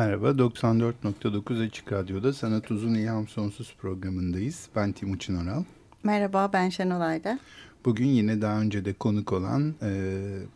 [0.00, 4.68] Merhaba, 94.9 Açık Radyo'da Sanat Uzun İlham Sonsuz programındayız.
[4.76, 5.64] Ben Timuçin Oral.
[6.02, 7.38] Merhaba, ben Şenol Ayda.
[7.84, 9.92] Bugün yine daha önce de konuk olan e,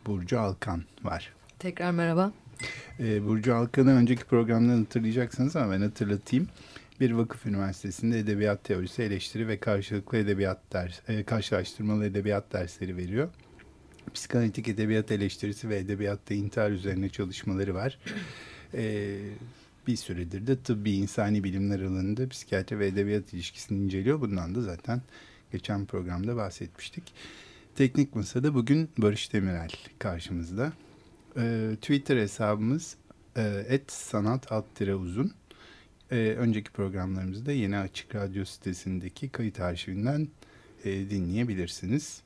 [0.05, 1.33] Burcu Alkan var.
[1.59, 2.31] Tekrar merhaba.
[2.99, 6.47] E, Burcu Alkan'ı önceki programdan hatırlayacaksınız ama ben hatırlatayım.
[6.99, 13.29] Bir vakıf üniversitesinde edebiyat teorisi, eleştiri ve karşılıklı edebiyat ders, e, karşılaştırmalı edebiyat dersleri veriyor.
[14.13, 17.99] Psikanalitik edebiyat eleştirisi ve edebiyatta intihar üzerine çalışmaları var
[18.75, 19.17] e,
[19.87, 24.21] bir süredir de tıbbi insani bilimler alanında psikiyatri ve edebiyat ilişkisini inceliyor.
[24.21, 25.01] Bundan da zaten
[25.51, 27.03] geçen programda bahsetmiştik.
[27.75, 29.69] Teknik Masa'da bugün Barış Demirel
[29.99, 30.73] karşımızda.
[31.37, 32.95] E, Twitter hesabımız
[33.37, 35.33] e, et sanat alt uzun.
[36.11, 40.27] E, önceki programlarımızda yeni Açık Radyo sitesindeki kayıt arşivinden
[40.83, 42.21] e, dinleyebilirsiniz.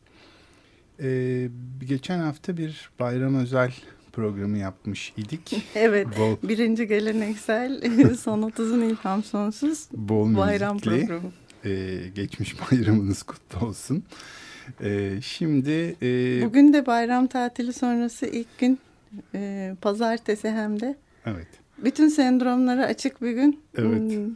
[1.87, 3.73] Geçen hafta bir bayram özel
[4.13, 5.65] programı yapmış idik.
[5.75, 6.07] Evet.
[6.19, 7.81] Bol, birinci geleneksel
[8.19, 11.31] sanat uzun ilham sonsuz bol bayram müzikli, programı.
[11.65, 14.03] E, geçmiş bayramınız kutlu olsun.
[14.83, 15.95] E, şimdi...
[16.01, 18.79] E, Bugün de bayram tatili sonrası ilk gün
[19.35, 20.97] e, pazartesi hem de.
[21.25, 21.47] Evet.
[21.77, 23.59] Bütün sendromlara açık bir gün.
[23.77, 23.99] Evet.
[23.99, 24.35] Hmm,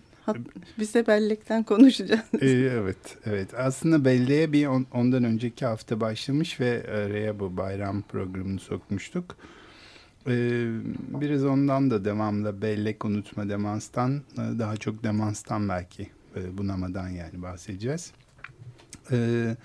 [0.80, 2.22] biz de bellekten konuşacağız.
[2.42, 3.54] Ee, evet, evet.
[3.58, 9.36] Aslında belleğe bir on, ondan önceki hafta başlamış ve araya bu bayram programını sokmuştuk.
[10.28, 10.68] Ee,
[11.22, 17.42] biraz ondan da devamlı bellek unutma demanstan e, daha çok demanstan belki e, bunamadan yani
[17.42, 18.12] bahsedeceğiz.
[19.12, 19.56] Ee,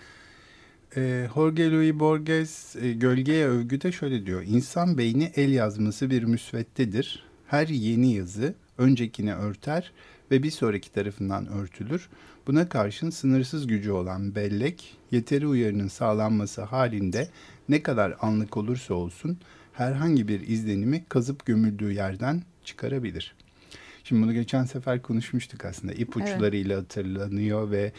[0.96, 4.42] e, Jorge Luis Borges e, Gölgeye Övgü'de şöyle diyor.
[4.42, 7.25] İnsan beyni el yazması bir müsveddedir.
[7.46, 9.92] Her yeni yazı öncekini örter
[10.30, 12.08] ve bir sonraki tarafından örtülür.
[12.46, 17.28] Buna karşın sınırsız gücü olan bellek, yeteri uyarının sağlanması halinde
[17.69, 19.38] ne kadar anlık olursa olsun
[19.78, 23.34] herhangi bir izlenimi kazıp gömüldüğü yerden çıkarabilir.
[24.04, 25.92] Şimdi bunu geçen sefer konuşmuştuk aslında.
[25.92, 26.84] İpuçlarıyla evet.
[26.84, 27.92] hatırlanıyor ve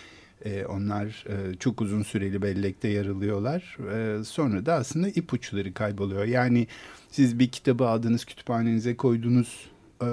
[0.46, 3.78] e, onlar e, çok uzun süreli bellekte yarılıyorlar.
[3.94, 6.26] E, sonra da aslında ipuçları kayboluyor.
[6.26, 6.68] Yani
[7.12, 9.70] siz bir kitabı aldınız kütüphanenize koydunuz.
[10.02, 10.08] E,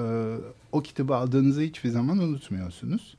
[0.71, 3.17] o kitabı aldığınızı hiçbir zaman unutmuyorsunuz.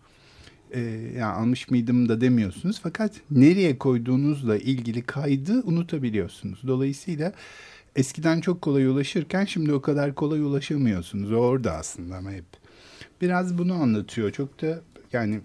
[0.70, 0.80] E,
[1.16, 2.80] yani almış mıydım da demiyorsunuz.
[2.82, 6.60] Fakat nereye koyduğunuzla ilgili kaydı unutabiliyorsunuz.
[6.66, 7.32] Dolayısıyla
[7.98, 11.32] eskiden çok kolay ulaşırken şimdi o kadar kolay ulaşamıyorsunuz.
[11.32, 12.44] Orada aslında ama hep.
[13.20, 14.31] Biraz bunu anlatıyor.
[14.31, 14.81] Çok da
[15.12, 15.41] yani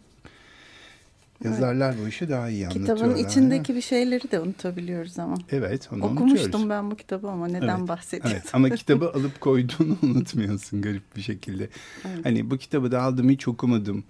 [1.43, 2.97] yazarlar bu işi daha iyi anlatıyorlar.
[2.97, 5.37] Kitabın içindeki bir şeyleri de unutabiliyoruz ama.
[5.51, 6.69] Evet onu Okumuştum unutuyoruz.
[6.69, 8.35] ben bu kitabı ama neden evet, bahsediyorsun?
[8.35, 11.69] Evet, ama kitabı alıp koyduğunu unutmuyorsun garip bir şekilde.
[12.05, 12.25] Evet.
[12.25, 14.03] Hani bu kitabı da aldım hiç okumadım.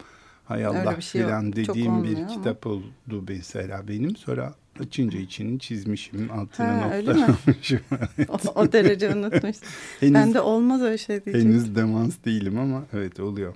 [0.46, 2.28] Hay Allah şey falan dediğim bir ama.
[2.28, 4.16] kitap oldu mesela benim.
[4.16, 6.32] Sonra açınca içini çizmişim.
[6.32, 7.80] Altına ha, notlar almışım.
[8.28, 9.56] o, o derece unutmuş.
[10.00, 11.52] henüz, ben de olmaz öyle şey diyecektim.
[11.52, 13.56] Henüz demans değilim ama evet oluyor.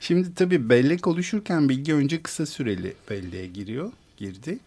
[0.00, 4.58] Şimdi tabii bellek oluşurken bilgi önce kısa süreli belleğe giriyor, girdi.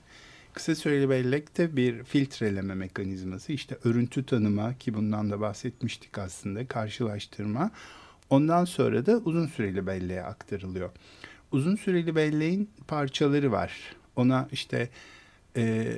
[0.54, 7.72] Kısa süreli bellekte bir filtreleme mekanizması işte örüntü tanıma ki bundan da bahsetmiştik aslında karşılaştırma.
[8.30, 10.90] Ondan sonra da uzun süreli belleğe aktarılıyor.
[11.52, 13.96] Uzun süreli belleğin parçaları var.
[14.16, 14.90] Ona işte
[15.58, 15.98] e,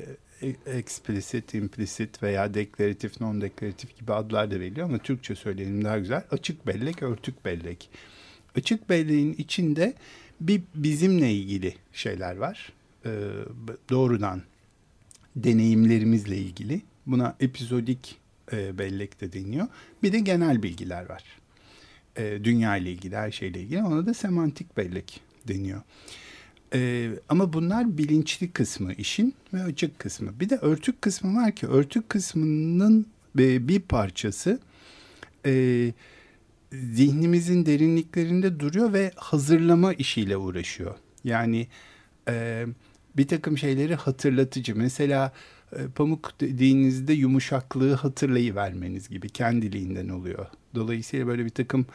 [0.65, 6.23] explicit, implicit veya deklaratif, non deklaratif gibi adlar da veriliyor ama Türkçe söyleyelim daha güzel.
[6.31, 7.89] Açık bellek, örtük bellek.
[8.55, 9.93] Açık belleğin içinde
[10.41, 12.73] bir bizimle ilgili şeyler var.
[13.05, 13.11] E,
[13.89, 14.41] doğrudan
[15.35, 16.81] deneyimlerimizle ilgili.
[17.05, 18.17] Buna epizodik
[18.53, 19.67] e, bellek de deniyor.
[20.03, 21.23] Bir de genel bilgiler var.
[22.15, 23.83] E, dünya ile ilgili, her şeyle ilgili.
[23.83, 25.81] Ona da semantik bellek deniyor.
[26.73, 30.39] E, ama bunlar bilinçli kısmı işin ve açık kısmı.
[30.39, 33.05] Bir de örtük kısmı var ki örtük kısmının
[33.39, 34.59] e, bir parçası
[35.45, 35.93] e,
[36.71, 40.95] zihnimizin derinliklerinde duruyor ve hazırlama işiyle uğraşıyor.
[41.23, 41.67] Yani
[42.29, 42.65] e,
[43.17, 44.75] bir takım şeyleri hatırlatıcı.
[44.75, 45.33] Mesela
[45.75, 50.45] e, pamuk dediğinizde yumuşaklığı hatırlayıvermeniz gibi kendiliğinden oluyor.
[50.75, 51.85] Dolayısıyla böyle bir takım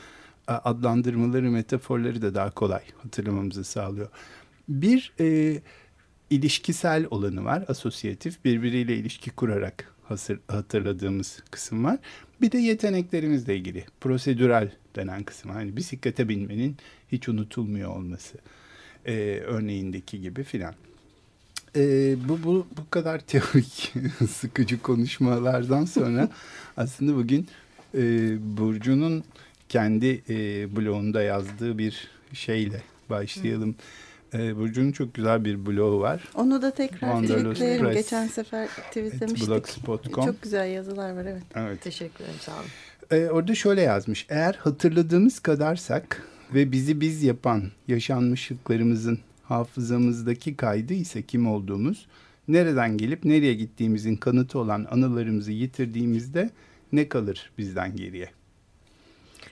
[0.46, 4.08] adlandırmaları, metaforları da daha kolay hatırlamamızı sağlıyor.
[4.68, 5.58] Bir e,
[6.30, 11.98] ilişkisel olanı var, asosyatif, birbiriyle ilişki kurarak hasır, hatırladığımız kısım var.
[12.40, 15.50] Bir de yeteneklerimizle ilgili, prosedürel denen kısım.
[15.50, 16.76] Hani bisiklete binmenin
[17.12, 18.38] hiç unutulmuyor olması
[19.06, 19.12] e,
[19.46, 20.74] örneğindeki gibi filan.
[21.76, 21.80] E,
[22.28, 23.92] bu, bu, bu kadar teorik,
[24.30, 26.28] sıkıcı konuşmalardan sonra
[26.76, 27.46] aslında bugün
[27.94, 28.00] e,
[28.56, 29.24] Burcu'nun
[29.68, 30.36] kendi e,
[30.76, 33.74] blogunda yazdığı bir şeyle başlayalım.
[34.34, 36.28] E, Burcu'nun çok güzel bir blogu var.
[36.34, 37.92] Onu da tekrar tweetleyelim.
[37.92, 39.48] Geçen sefer tweetlemiştik.
[39.48, 41.42] Blogspot.com Çok güzel yazılar var evet.
[41.54, 41.80] evet.
[41.80, 43.22] Teşekkür ederim sağ olun.
[43.22, 44.26] E, orada şöyle yazmış.
[44.28, 52.06] Eğer hatırladığımız kadarsak ve bizi biz yapan yaşanmışlıklarımızın hafızamızdaki kaydı ise kim olduğumuz,
[52.48, 56.50] nereden gelip nereye gittiğimizin kanıtı olan anılarımızı yitirdiğimizde
[56.92, 58.30] ne kalır bizden geriye?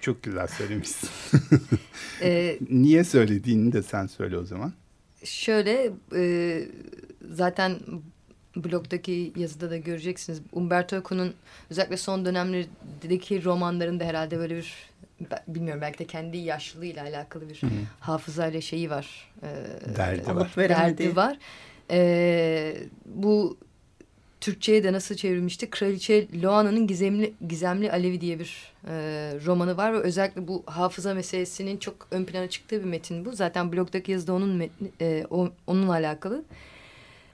[0.00, 1.10] Çok güzel söylemişsin.
[2.22, 4.72] ee, Niye söylediğini de sen söyle o zaman.
[5.24, 6.62] Şöyle e,
[7.30, 7.80] zaten
[8.56, 10.40] blogdaki yazıda da göreceksiniz.
[10.52, 11.34] Umberto Eco'nun
[11.70, 14.90] özellikle son dönemlerdeki romanlarında herhalde böyle bir
[15.48, 17.70] bilmiyorum belki de kendi yaşlılığıyla alakalı bir Hı -hı.
[18.00, 19.32] hafızayla şeyi var.
[19.42, 19.48] E,
[19.96, 20.52] derdi var.
[20.56, 21.38] Derdi var.
[21.90, 23.58] E, bu
[24.40, 25.70] Türkçe'ye de nasıl çevrilmişti?
[25.70, 28.92] Kraliçe Loana'nın Gizemli, Gizemli Alevi diye bir e,
[29.46, 33.32] romanı var ve özellikle bu hafıza meselesinin çok ön plana çıktığı bir metin bu.
[33.32, 35.26] Zaten blogdaki yazıda onun metni, e,
[35.66, 36.44] onunla alakalı.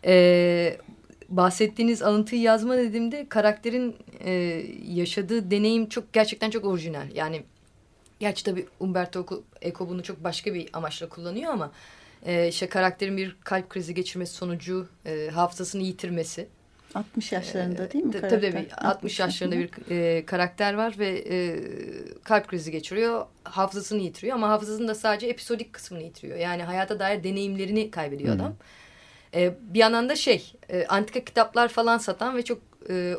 [0.05, 0.77] E,
[1.29, 4.33] bahsettiğiniz alıntıyı yazma dediğimde karakterin e,
[4.89, 7.07] yaşadığı deneyim çok gerçekten çok orijinal.
[7.15, 7.43] Yani
[8.21, 11.73] gerçi tabii Umberto Eco bunu çok başka bir amaçla kullanıyor ama
[12.27, 16.49] e, işte karakterin bir kalp krizi geçirmesi sonucu e, hafızasını yitirmesi
[16.97, 18.13] 60 yaşlarında değil mi?
[18.13, 21.61] Tabii tabii 60 yaşlarında bir e, karakter var ve e,
[22.25, 23.27] kalp krizi geçiriyor.
[23.45, 26.39] Hafızasını yitiriyor ama hafızasının da sadece episodik kısmını yitiriyor.
[26.39, 28.41] Yani hayata dair deneyimlerini kaybediyor hmm.
[28.41, 28.57] adam.
[29.35, 32.59] E, bir yandan da şey e, antika kitaplar falan satan ve çok
[32.91, 33.15] e,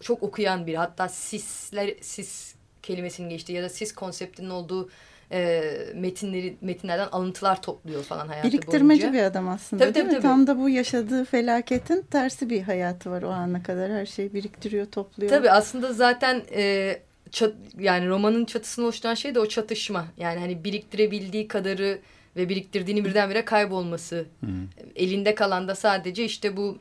[0.00, 4.90] çok okuyan bir hatta sisler sis kelimesinin geçtiği ya da sis konseptinin olduğu
[5.32, 5.62] e,
[5.94, 9.18] metinleri metinlerden alıntılar topluyor falan hayatı Biriktirmeci boyunca.
[9.18, 10.22] bir adam aslında tabii, değil tabii, mi?
[10.22, 10.32] Tabii.
[10.32, 13.90] Tam da bu yaşadığı felaketin tersi bir hayatı var o ana kadar.
[13.90, 15.30] Her şeyi biriktiriyor, topluyor.
[15.30, 16.96] Tabii aslında zaten e,
[17.30, 20.06] çat, yani romanın çatısını oluşturan şey de o çatışma.
[20.16, 21.98] Yani hani biriktirebildiği kadarı
[22.36, 24.24] ve biriktirdiğini birdenbire kaybolması.
[24.40, 24.48] Hmm.
[24.96, 26.78] Elinde kalan da sadece işte bu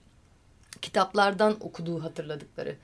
[0.81, 2.75] kitaplardan okuduğu hatırladıkları.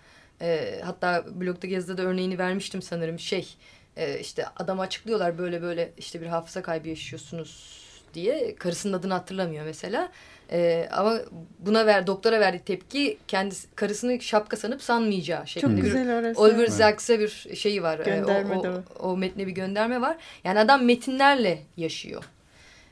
[0.41, 3.55] E, hatta blogda yazıda da örneğini vermiştim sanırım şey
[3.99, 7.79] e, işte adam açıklıyorlar böyle böyle işte bir hafıza kaybı yaşıyorsunuz
[8.13, 10.11] diye karısının adını hatırlamıyor mesela.
[10.51, 11.19] E, ama
[11.59, 15.75] buna ver doktora verdiği tepki kendisi karısını şapka sanıp sanmayacağı şeklinde.
[15.75, 16.41] Çok güzel orası.
[16.41, 17.99] Oliver Sacks'e bir şeyi var.
[17.99, 20.17] Gönderme o, o, o metne bir gönderme var.
[20.43, 22.23] Yani adam metinlerle yaşıyor.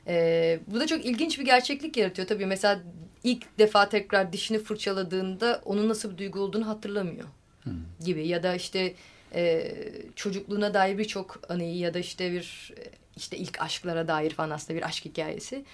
[0.06, 2.28] E, bu da çok ilginç bir gerçeklik yaratıyor.
[2.28, 2.80] Tabii mesela
[3.24, 7.28] ilk defa tekrar dişini fırçaladığında onun nasıl bir duygu olduğunu hatırlamıyor.
[7.62, 7.72] Hmm.
[8.04, 8.94] Gibi ya da işte
[9.34, 9.74] e,
[10.16, 12.72] çocukluğuna dair birçok anıyı ya da işte bir
[13.16, 15.64] işte ilk aşklara dair falan aslında bir aşk hikayesi.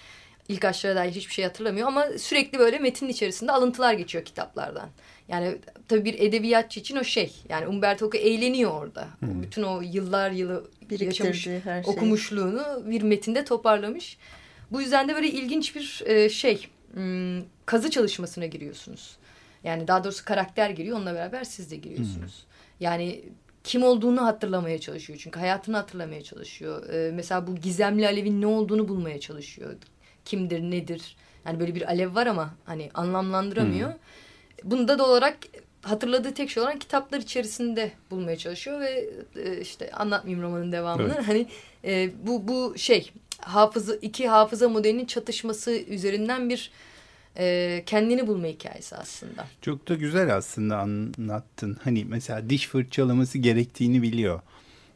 [0.47, 4.89] İlk aşklara dair hiçbir şey hatırlamıyor ama sürekli böyle metinin içerisinde alıntılar geçiyor kitaplardan.
[5.27, 5.57] Yani
[5.87, 7.33] tabii bir edebiyatçı için o şey.
[7.49, 9.07] Yani Umberto Eco eğleniyor orada.
[9.19, 9.43] Hmm.
[9.43, 11.93] Bütün o yıllar yılı yaşamış her şey.
[11.93, 14.17] okumuşluğunu bir metinde toparlamış.
[14.71, 16.67] Bu yüzden de böyle ilginç bir e, şey.
[16.93, 19.17] Hmm, kazı çalışmasına giriyorsunuz.
[19.63, 20.97] Yani daha doğrusu karakter giriyor.
[20.97, 22.43] Onunla beraber siz de giriyorsunuz.
[22.43, 22.55] Hmm.
[22.79, 23.21] Yani
[23.65, 25.19] kim olduğunu hatırlamaya çalışıyor.
[25.23, 26.89] Çünkü hayatını hatırlamaya çalışıyor.
[26.89, 29.75] Ee, mesela bu gizemli alevin ne olduğunu bulmaya çalışıyor.
[30.25, 31.15] Kimdir, nedir?
[31.45, 33.89] Yani böyle bir alev var ama hani anlamlandıramıyor.
[33.89, 33.99] Hmm.
[34.63, 35.37] Bunu da olarak
[35.81, 41.13] hatırladığı tek şey olan kitaplar içerisinde bulmaya çalışıyor ve e, işte anlatmayayım romanın devamını.
[41.15, 41.27] Evet.
[41.27, 41.47] Hani
[41.85, 46.71] e, bu bu şey hafıza iki hafıza modelinin çatışması üzerinden bir
[47.37, 49.47] e, kendini bulma hikayesi aslında.
[49.61, 51.77] Çok da güzel aslında anlattın.
[51.83, 54.39] Hani mesela diş fırçalaması gerektiğini biliyor.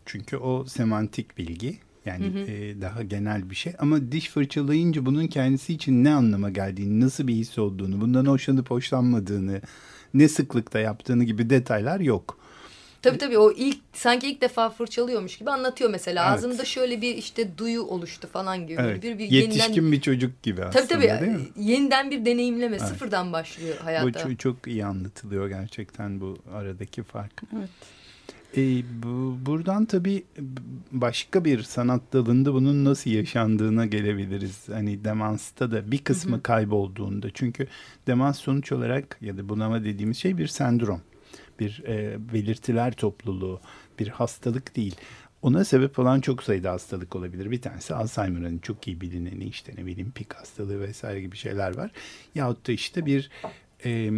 [0.05, 1.77] Çünkü o semantik bilgi.
[2.05, 2.51] Yani hı hı.
[2.51, 3.73] E, daha genel bir şey.
[3.79, 8.71] Ama diş fırçalayınca bunun kendisi için ne anlama geldiğini, nasıl bir his olduğunu, bundan hoşlanıp
[8.71, 9.61] hoşlanmadığını,
[10.13, 12.38] ne sıklıkta yaptığını gibi detaylar yok.
[13.01, 16.23] Tabii tabii o ilk sanki ilk defa fırçalıyormuş gibi anlatıyor mesela.
[16.27, 16.37] Evet.
[16.37, 18.81] Ağzımda şöyle bir işte duyu oluştu falan gibi.
[18.81, 19.03] Evet.
[19.03, 21.47] Bir, bir Yetişkin yeniden, bir çocuk gibi aslında Tabii tabii değil mi?
[21.57, 22.87] yeniden bir deneyimleme Evet.
[22.87, 24.19] sıfırdan başlıyor Bu hayata.
[24.19, 27.41] çok, çok iyi anlatılıyor gerçekten bu aradaki fark.
[27.57, 27.69] Evet.
[28.57, 30.23] E, bu, buradan tabii
[30.91, 34.69] başka bir sanat dalında bunun nasıl yaşandığına gelebiliriz.
[34.69, 36.43] Hani demansta da bir kısmı Hı hı.
[36.43, 37.27] kaybolduğunda.
[37.33, 37.67] Çünkü
[38.07, 41.01] demans sonuç olarak ya da bunama dediğimiz şey bir sendrom.
[41.59, 43.59] Bir e, belirtiler topluluğu,
[43.99, 44.95] bir hastalık değil.
[45.41, 47.51] Ona sebep olan çok sayıda hastalık olabilir.
[47.51, 51.91] Bir tanesi Alzheimer'ın çok iyi bilineni işte ne bileyim pik hastalığı vesaire gibi şeyler var.
[52.35, 53.29] Yahut da işte bir
[53.85, 54.11] e,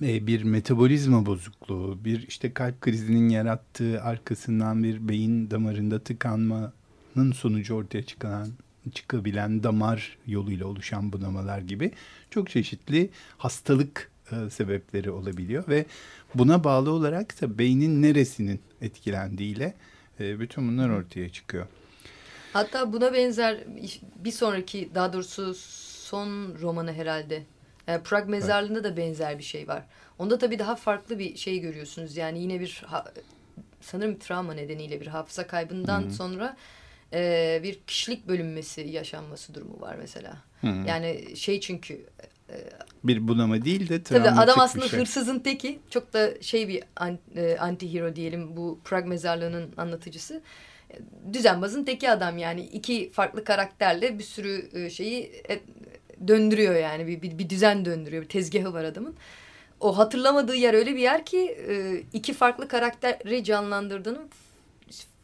[0.00, 8.02] bir metabolizma bozukluğu, bir işte kalp krizinin yarattığı arkasından bir beyin damarında tıkanmanın sonucu ortaya
[8.02, 8.48] çıkan
[8.94, 11.92] çıkabilen damar yoluyla oluşan bunamalar gibi
[12.30, 15.86] çok çeşitli hastalık e, sebepleri olabiliyor ve
[16.34, 19.74] buna bağlı olarak da beynin neresinin etkilendiğiyle
[20.20, 21.66] e, bütün bunlar ortaya çıkıyor.
[22.52, 23.64] Hatta buna benzer
[24.24, 27.42] bir sonraki daha doğrusu son romanı herhalde.
[27.88, 29.84] E, Prag mezarlığında da benzer bir şey var.
[30.18, 32.16] Onda tabii daha farklı bir şey görüyorsunuz.
[32.16, 32.84] Yani yine bir
[33.80, 36.10] sanırım travma nedeniyle bir hafıza kaybından Hı hı.
[36.10, 36.56] sonra
[37.12, 40.36] e, bir kişilik bölünmesi yaşanması durumu var mesela.
[40.60, 40.66] Hı.
[40.66, 42.06] Yani şey çünkü
[43.04, 45.00] bir bunama değil de Tabii adam aslında şey.
[45.00, 45.78] hırsızın teki.
[45.90, 46.82] Çok da şey bir
[47.36, 50.42] e, anti-hero diyelim bu Prag mezarlığının anlatıcısı.
[50.90, 50.94] E,
[51.32, 52.60] Düzenbazın teki adam yani.
[52.60, 55.32] iki farklı karakterle bir sürü e, şeyi
[56.28, 57.06] döndürüyor yani.
[57.06, 58.22] Bir, bir, bir düzen döndürüyor.
[58.22, 59.14] Bir tezgahı var adamın.
[59.80, 61.58] O hatırlamadığı yer öyle bir yer ki
[62.12, 64.18] iki farklı karakteri canlandırdığını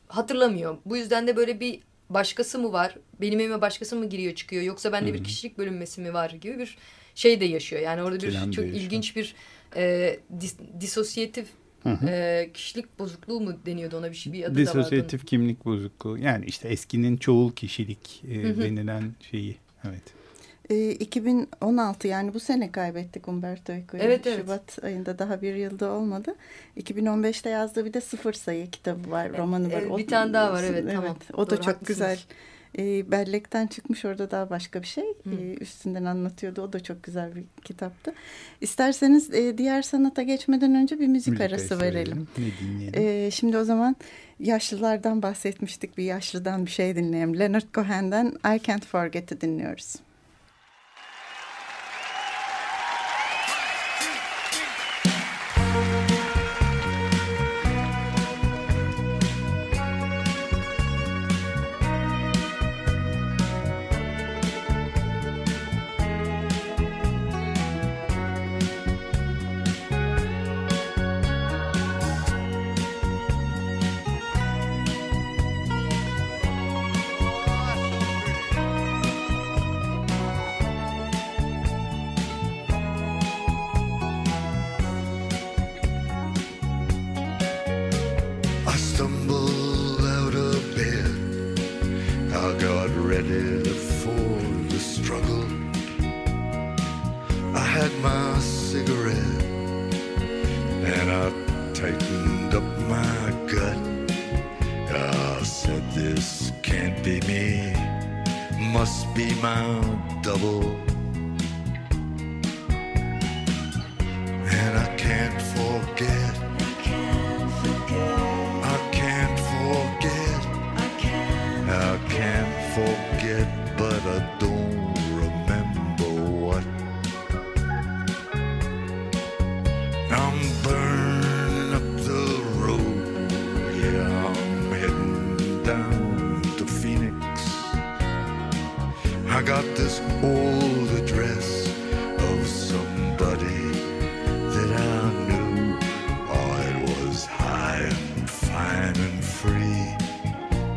[0.08, 0.76] hatırlamıyor.
[0.86, 1.80] Bu yüzden de böyle bir
[2.10, 2.96] başkası mı var?
[3.20, 4.62] Benim evime başkası mı giriyor çıkıyor?
[4.62, 6.78] Yoksa bende bir kişilik bölünmesi mi var gibi bir
[7.16, 7.82] şey de yaşıyor.
[7.82, 8.68] Yani orada bir de çok yaşıyor.
[8.68, 9.34] ilginç bir
[9.76, 11.46] e, dis, disosyatif
[11.82, 12.06] Hı hı.
[12.08, 14.78] e, kişilik bozukluğu mu deniyordu ona bir şey bir adı da vardı.
[14.78, 16.18] Disosyatif kimlik bozukluğu.
[16.18, 18.62] Yani işte eskinin çoğul kişilik e, Hı hı.
[18.62, 19.56] denilen şeyi.
[19.88, 20.02] Evet.
[20.70, 24.02] Ee, 2016 yani bu sene kaybettik Umberto Eco'yu.
[24.02, 24.40] Evet, evet.
[24.40, 26.34] Şubat ayında daha bir yılda olmadı.
[26.76, 29.82] 2015'te yazdığı bir de sıfır sayı kitabı var, romanı var.
[29.82, 31.16] Evet, bir tane daha var, evet, tamam.
[31.34, 31.88] O da Doğru, çok haklısınız.
[31.88, 32.18] güzel.
[32.78, 35.04] Ee, bellekten çıkmış orada daha başka bir şey.
[35.04, 35.30] Hı.
[35.30, 36.62] Ee, üstünden anlatıyordu.
[36.62, 38.12] O da çok güzel bir kitaptı.
[38.60, 42.28] İsterseniz e, diğer sanata geçmeden önce bir müzik, Müzik arası verelim.
[42.94, 43.96] Ee, şimdi o zaman
[44.40, 45.98] yaşlılardan bahsetmiştik.
[45.98, 47.38] Bir yaşlıdan bir şey dinleyelim.
[47.38, 49.96] Leonard Cohen'den I Can't Forget'i dinliyoruz.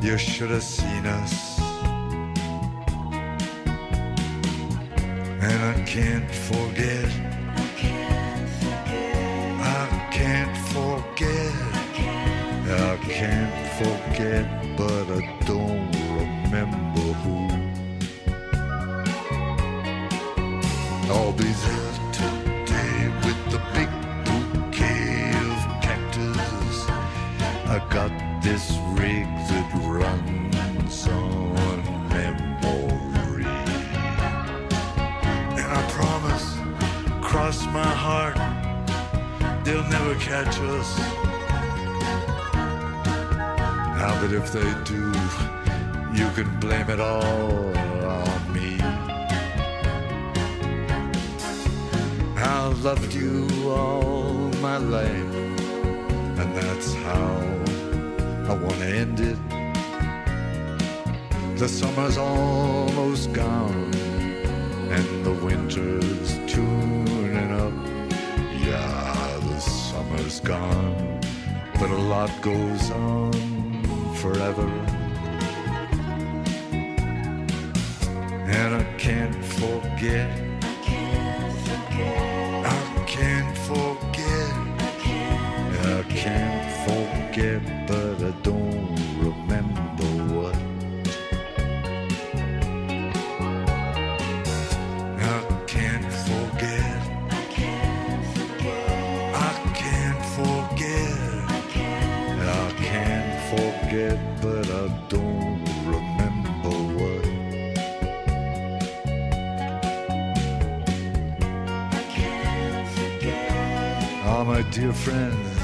[0.02, 1.60] You should have seen us.
[5.42, 7.10] And I can't forget.
[7.54, 9.30] I can't forget.
[9.62, 11.54] I can't forget,
[12.70, 14.46] I can't forget,
[14.78, 17.38] but I don't remember who.
[21.12, 23.90] I'll be there today with the big
[24.26, 26.90] bouquet of cactus.
[27.68, 31.80] I got this rig that runs on
[32.10, 33.46] memory.
[35.60, 36.48] And I promise,
[37.22, 38.38] cross my heart,
[39.64, 40.90] they'll never catch us.
[44.22, 45.04] But if they do,
[46.20, 48.78] you can blame it all on me.
[52.36, 55.34] I've loved you all my life,
[56.42, 57.49] and that's how
[58.50, 59.38] I want to end it.
[61.60, 63.94] The summer's almost gone,
[64.90, 67.74] and the winter's tuning up.
[68.66, 71.22] Yeah, the summer's gone,
[71.80, 73.34] but a lot goes on
[74.16, 74.89] forever.
[114.42, 115.60] Oh, my dear friends,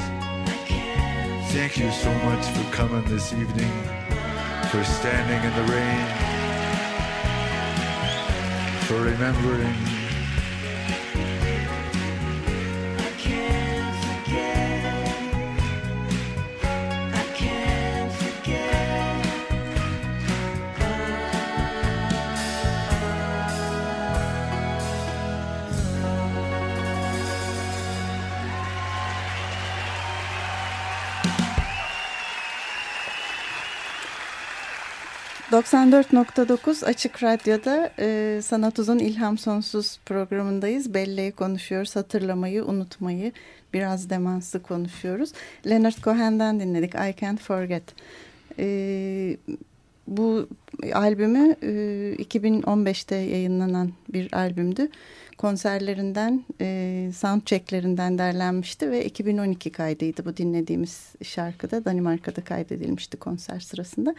[1.53, 3.71] thank you so much for coming this evening,
[4.69, 6.07] for standing in the rain,
[8.81, 9.94] for remembering.
[35.65, 40.93] ...94.9 Açık Radyo'da e, Sanat Uzun İlham Sonsuz programındayız.
[40.93, 43.31] Belleği konuşuyoruz, hatırlamayı, unutmayı,
[43.73, 45.31] biraz demansı konuşuyoruz.
[45.69, 47.83] Leonard Cohen'den dinledik, I Can't Forget.
[48.59, 49.37] E,
[50.07, 50.47] bu
[50.93, 51.67] albümü e,
[52.23, 54.89] 2015'te yayınlanan bir albümdü.
[55.37, 61.85] Konserlerinden, e, soundchecklerinden derlenmişti ve 2012 kaydıydı bu dinlediğimiz şarkıda.
[61.85, 64.15] Danimarka'da kaydedilmişti konser sırasında.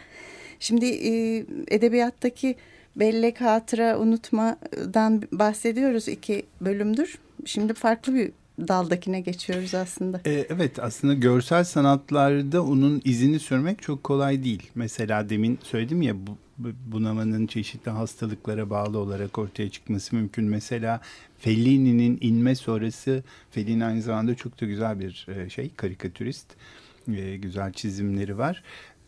[0.59, 2.55] Şimdi e, edebiyattaki
[2.95, 7.17] bellek, hatıra, unutmadan bahsediyoruz iki bölümdür.
[7.45, 8.31] Şimdi farklı bir
[8.67, 10.21] daldakine geçiyoruz aslında.
[10.25, 14.69] E, evet aslında görsel sanatlarda onun izini sürmek çok kolay değil.
[14.75, 20.45] Mesela demin söyledim ya bu, bu- bunamanın çeşitli hastalıklara bağlı olarak ortaya çıkması mümkün.
[20.45, 21.01] Mesela
[21.39, 26.47] Fellini'nin inme sonrası Fellini aynı zamanda çok da güzel bir e, şey karikatürist.
[27.13, 28.63] E, güzel çizimleri var.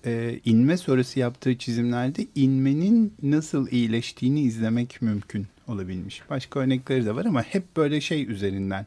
[0.06, 6.22] E, inme sonrası yaptığı çizimlerde inmenin nasıl iyileştiğini izlemek mümkün olabilmiş.
[6.30, 8.86] Başka örnekleri de var ama hep böyle şey üzerinden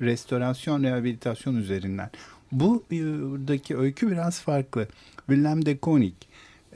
[0.00, 2.10] restorasyon, rehabilitasyon üzerinden.
[2.52, 2.96] Bu e,
[3.30, 4.88] buradaki öykü biraz farklı.
[5.16, 6.14] Willem de Kooning,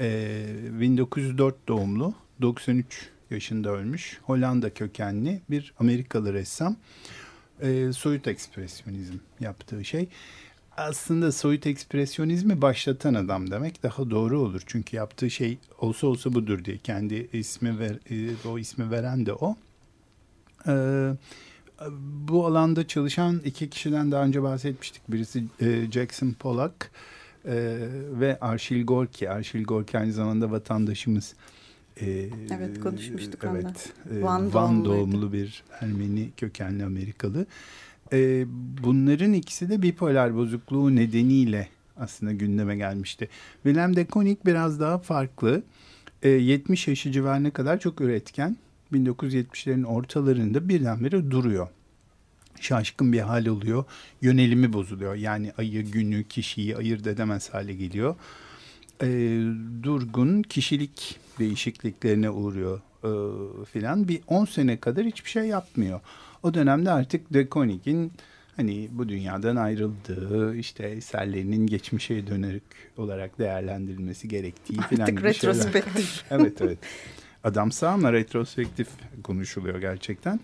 [0.00, 0.46] e,
[0.80, 6.76] 1904 doğumlu, 93 yaşında ölmüş, Hollanda kökenli bir Amerikalı ressam.
[7.60, 10.08] E, soyut ekspresyonizm yaptığı şey.
[10.78, 14.62] Aslında soyut ekspresyonizmi başlatan adam demek daha doğru olur.
[14.66, 19.32] Çünkü yaptığı şey olsa olsa budur diye kendi ismi ver, e, o ismi veren de
[19.32, 19.56] o.
[20.66, 21.10] Ee,
[22.28, 25.02] bu alanda çalışan iki kişiden daha önce bahsetmiştik.
[25.08, 26.90] Birisi e, Jackson Pollock
[27.44, 27.54] e,
[28.20, 29.30] ve Arşil Gorki.
[29.30, 31.34] Arşil Gorki aynı zamanda vatandaşımız.
[32.00, 33.64] E, Evet, konuşmuştuk evet,
[34.06, 34.20] ondan.
[34.20, 37.40] e, Van Van, doğumlu bir Ermeni kökenli Amerikalı.
[37.40, 37.46] E,
[38.82, 43.28] bunların ikisi de bipolar bozukluğu nedeniyle aslında gündeme gelmişti.
[43.62, 45.62] Willem de Kooning biraz daha farklı.
[46.22, 48.56] E, 70 yaşı civarına kadar çok üretken.
[48.92, 51.68] 1970'lerin ortalarında birdenbire duruyor.
[52.60, 53.84] Şaşkın bir hal oluyor.
[54.22, 55.14] Yönelimi bozuluyor.
[55.14, 58.16] Yani ayı, günü, kişiyi ayırt edemez hale geliyor.
[59.02, 59.06] E,
[59.82, 63.10] durgun kişilik değişikliklerine uğruyor e,
[63.64, 64.08] filan.
[64.08, 66.00] Bir 10 sene kadar hiçbir şey yapmıyor.
[66.42, 67.48] O dönemde artık De
[68.56, 72.62] hani bu dünyadan ayrıldığı işte eserlerinin geçmişe dönük
[72.96, 76.24] olarak değerlendirilmesi gerektiği filan Artık retrospektif.
[76.30, 76.78] evet evet.
[77.44, 78.88] Adam sağ ama retrospektif
[79.22, 80.40] konuşuluyor gerçekten.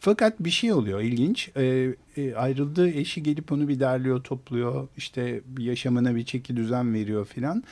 [0.00, 1.50] Fakat bir şey oluyor ilginç.
[1.56, 4.88] Ee, e, ayrıldığı eşi gelip onu bir derliyor, topluyor.
[4.96, 7.64] İşte yaşamına bir çeki düzen veriyor filan.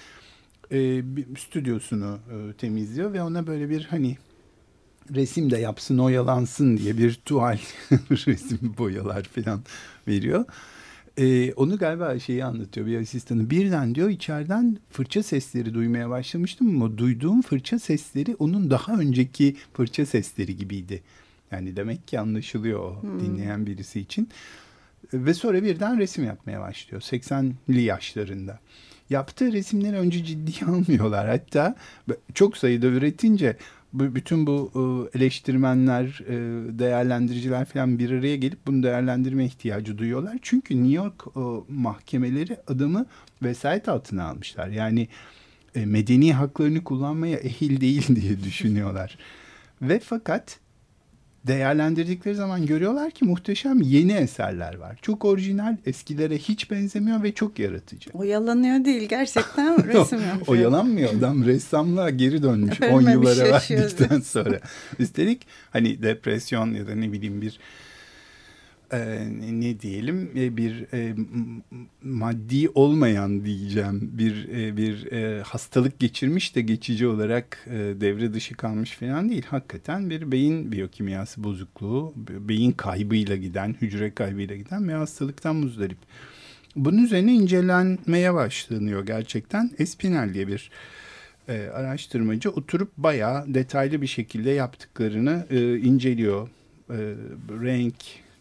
[0.73, 4.17] Ee, bir stüdyosunu e, temizliyor ve ona böyle bir hani
[5.15, 7.59] resim de yapsın oyalansın diye bir tuval
[8.11, 9.61] resim boyalar filan
[10.09, 10.45] veriyor.
[11.19, 13.51] Ee, onu galiba şeyi anlatıyor bir asistanı.
[13.51, 20.07] Birden diyor içeriden fırça sesleri duymaya başlamıştım ama duyduğum fırça sesleri onun daha önceki fırça
[20.07, 21.03] sesleri gibiydi.
[21.51, 24.29] Yani demek ki anlaşılıyor o dinleyen birisi için.
[25.13, 28.61] Ve sonra birden resim yapmaya başlıyor 80'li yaşlarında.
[29.11, 31.29] Yaptığı resimleri önce ciddiye almıyorlar.
[31.29, 31.75] Hatta
[32.35, 33.57] çok sayıda üretince
[33.93, 36.35] bütün bu e, eleştirmenler, e,
[36.79, 40.39] değerlendiriciler falan bir araya gelip bunu değerlendirme ihtiyacı duyuyorlar.
[40.43, 43.07] Çünkü New York e, mahkemeleri adamı
[43.43, 44.69] vesayet altına almışlar.
[44.69, 45.09] Yani
[45.75, 49.19] medeni haklarını kullanmaya ehil değil diye düşünüyorlar.
[49.83, 50.59] Ve fakat
[51.47, 54.99] değerlendirdikleri zaman görüyorlar ki muhteşem yeni eserler var.
[55.03, 58.11] Çok orijinal, eskilere hiç benzemiyor ve çok yaratıcı.
[58.13, 60.47] Oyalanıyor değil, gerçekten resim yapıyor.
[60.47, 64.61] Oyalanmıyor adam, ressamlığa geri dönmüş 10 yıllara verdikten sonra.
[64.99, 67.59] Üstelik hani depresyon ya da ne bileyim bir
[68.93, 71.15] e, ne diyelim e, bir e,
[72.03, 78.55] maddi olmayan diyeceğim bir e, bir e, hastalık geçirmiş de geçici olarak e, devre dışı
[78.55, 79.45] kalmış falan değil.
[79.49, 85.99] Hakikaten bir beyin biyokimyası bozukluğu, beyin kaybıyla giden, hücre kaybıyla giden bir hastalıktan muzdarip.
[86.77, 89.71] Bunun üzerine incelenmeye başlanıyor gerçekten.
[89.79, 90.71] Espinel diye bir
[91.49, 96.49] e, araştırmacı oturup bayağı detaylı bir şekilde yaptıklarını e, inceliyor.
[96.91, 96.99] E,
[97.63, 97.95] renk,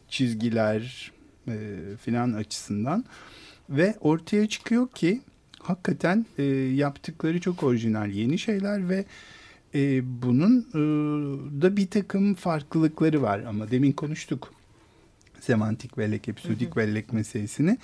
[0.09, 1.11] çizgiler
[1.47, 1.53] e,
[2.01, 3.05] filan açısından.
[3.69, 5.21] Ve ortaya çıkıyor ki
[5.59, 9.05] hakikaten e, yaptıkları çok orijinal yeni şeyler ve
[9.75, 10.81] e, bunun e,
[11.61, 13.39] da bir takım farklılıkları var.
[13.39, 14.53] Ama demin konuştuk
[15.39, 17.77] semantik bellek, episodik bellek meselesini.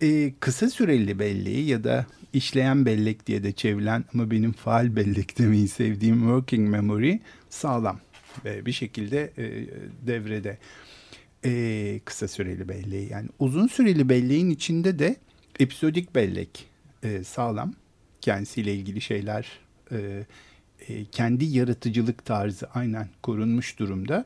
[0.00, 5.38] E, kısa süreli belleği ya da işleyen bellek diye de çevrilen ama benim faal bellek
[5.38, 7.18] demeyi sevdiğim working memory
[7.50, 8.00] sağlam
[8.44, 9.66] ve bir şekilde e,
[10.06, 10.58] devrede
[11.46, 13.12] e, kısa süreli belleği.
[13.12, 15.16] Yani uzun süreli belleğin içinde de
[15.60, 16.66] episodik bellek
[17.02, 17.74] e, sağlam.
[18.20, 19.58] Kendisiyle ilgili şeyler
[19.92, 20.26] e,
[20.88, 24.24] e, kendi yaratıcılık tarzı aynen korunmuş durumda.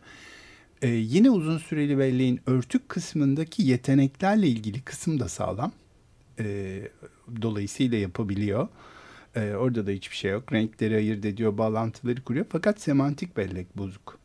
[0.82, 5.72] E, yine uzun süreli belleğin örtük kısmındaki yeteneklerle ilgili kısım da sağlam.
[6.38, 6.80] E,
[7.42, 8.68] dolayısıyla yapabiliyor.
[9.36, 10.52] E, orada da hiçbir şey yok.
[10.52, 12.46] Renkleri ayırt ediyor, bağlantıları kuruyor.
[12.48, 14.19] Fakat semantik bellek bozuk.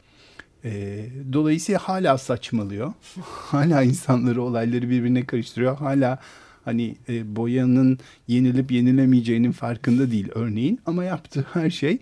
[0.65, 2.93] E, dolayısıyla hala saçmalıyor.
[3.23, 5.77] hala insanları, olayları birbirine karıştırıyor.
[5.77, 6.19] Hala
[6.65, 10.79] hani e, boyanın yenilip yenilemeyeceğinin farkında değil örneğin.
[10.85, 11.97] Ama yaptığı her şey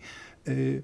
[0.48, 0.82] e,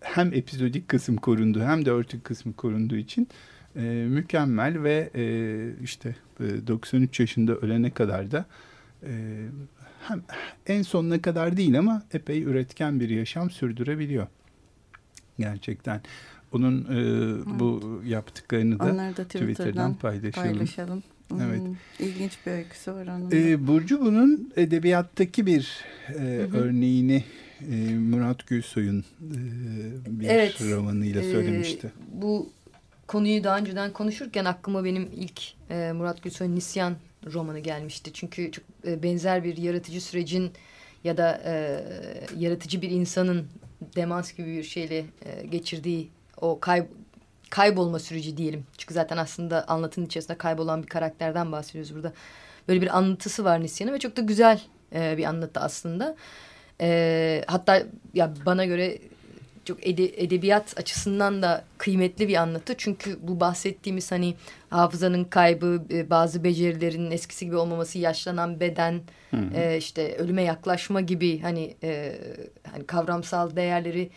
[0.00, 3.28] hem epizodik kısım korundu hem de örtük kısmı korunduğu için
[3.76, 5.24] e, mükemmel ve e,
[5.82, 8.46] işte e, 93 yaşında ölene kadar da
[9.02, 9.42] e,
[10.08, 10.22] hem
[10.66, 14.26] en sonuna kadar değil ama epey üretken bir yaşam sürdürebiliyor.
[15.38, 16.00] Gerçekten.
[16.56, 17.60] Onun e, evet.
[17.60, 20.52] bu yaptıklarını da, Onları da Twitter'dan, Twitter'dan paylaşalım.
[20.52, 21.02] paylaşalım.
[21.34, 21.60] Evet.
[21.60, 23.30] Hmm, ilginç bir öyküsü var onun.
[23.32, 26.22] Ee, Burcu bunun edebiyattaki bir e,
[26.54, 27.24] örneğini
[27.70, 29.38] e, Murat Gülsoy'un e,
[30.20, 31.86] bir evet, romanıyla e, söylemişti.
[31.86, 32.50] E, bu
[33.06, 36.94] konuyu daha önceden konuşurken aklıma benim ilk e, Murat Gülsoy'un Nisyan
[37.32, 38.10] romanı gelmişti.
[38.14, 40.50] Çünkü çok e, benzer bir yaratıcı sürecin
[41.04, 41.84] ya da e,
[42.38, 43.46] yaratıcı bir insanın
[43.96, 46.08] demans gibi bir şeyle e, geçirdiği
[46.40, 46.86] o kay,
[47.50, 48.66] kaybolma süreci diyelim.
[48.78, 52.12] Çünkü zaten aslında anlatının içerisinde kaybolan bir karakterden bahsediyoruz burada.
[52.68, 54.62] Böyle bir anlatısı var Nisyan'ın ve çok da güzel
[54.94, 56.16] e, bir anlatı aslında.
[56.80, 57.82] E, hatta
[58.14, 58.98] ya bana göre
[59.64, 62.74] çok ede, edebiyat açısından da kıymetli bir anlatı.
[62.78, 64.34] Çünkü bu bahsettiğimiz hani
[64.70, 69.56] hafızanın kaybı, e, bazı becerilerin eskisi gibi olmaması, yaşlanan beden, hı hı.
[69.56, 72.18] E, işte ölüme yaklaşma gibi hani e,
[72.72, 74.10] hani kavramsal değerleri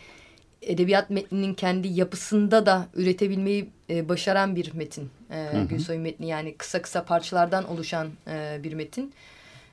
[0.62, 5.10] edebiyat metninin kendi yapısında da üretebilmeyi e, başaran bir metin.
[5.30, 9.12] E, Gülsoy metni yani kısa kısa parçalardan oluşan e, bir metin.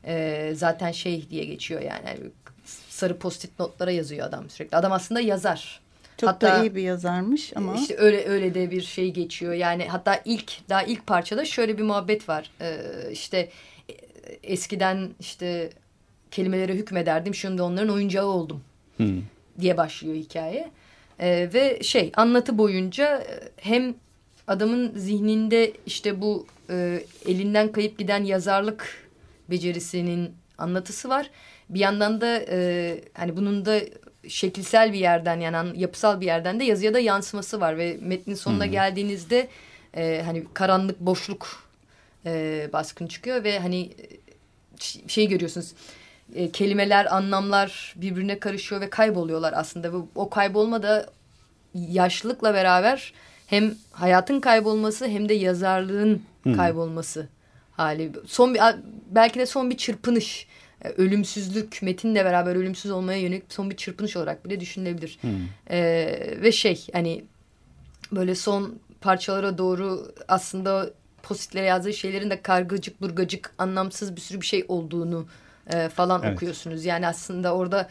[0.06, 2.20] E, zaten şey diye geçiyor yani, yani
[2.90, 4.78] sarı postit notlara yazıyor adam sürekli.
[4.78, 5.80] Adam aslında yazar.
[6.18, 7.76] Çok hatta, da iyi bir yazarmış ama.
[7.76, 9.54] işte öyle öyle de bir şey geçiyor.
[9.54, 12.52] Yani hatta ilk daha ilk parçada şöyle bir muhabbet var.
[12.62, 12.78] Ee,
[13.12, 13.50] işte
[13.90, 13.94] e,
[14.44, 15.70] eskiden işte
[16.32, 17.36] kelimelere hükmederdim.
[17.36, 18.62] Şimdi onların oyuncağı oldum.
[18.98, 19.22] Hmm
[19.60, 20.72] diye başlıyor hikaye.
[21.20, 23.96] E, ve şey anlatı boyunca e, hem
[24.48, 29.08] adamın zihninde işte bu e, elinden kayıp giden yazarlık
[29.50, 31.30] becerisinin anlatısı var.
[31.70, 33.80] Bir yandan da e, hani bunun da
[34.28, 38.66] şekilsel bir yerden yani yapısal bir yerden de yazıya da yansıması var ve metnin sonuna
[38.66, 38.72] hmm.
[38.72, 39.48] geldiğinizde
[39.98, 41.70] e, hani karanlık boşluk
[42.26, 45.74] e, baskın çıkıyor ve hani e, şey görüyorsunuz
[46.36, 49.94] e, kelimeler, anlamlar birbirine karışıyor ve kayboluyorlar aslında.
[49.94, 51.10] Ve o kaybolma da
[51.74, 53.14] yaşlılıkla beraber
[53.48, 56.56] hem hayatın kaybolması hem de yazarlığın hmm.
[56.56, 57.28] kaybolması
[57.72, 58.12] hali.
[58.28, 58.62] Son bir
[59.12, 60.48] belki de son bir çırpınış.
[60.82, 65.18] E, ölümsüzlük metinle beraber ölümsüz olmaya yönelik son bir çırpınış olarak bile düşünülebilir.
[65.22, 65.32] Hmm.
[65.70, 67.24] Ee, ve şey hani
[68.12, 70.90] böyle son parçalara doğru aslında
[71.24, 75.28] positlere yazdığı şeylerin de kargacık burgacık anlamsız bir sürü bir şey olduğunu
[75.74, 76.36] e, falan Evet.
[76.36, 76.86] okuyorsunuz.
[76.86, 77.90] Yani aslında orada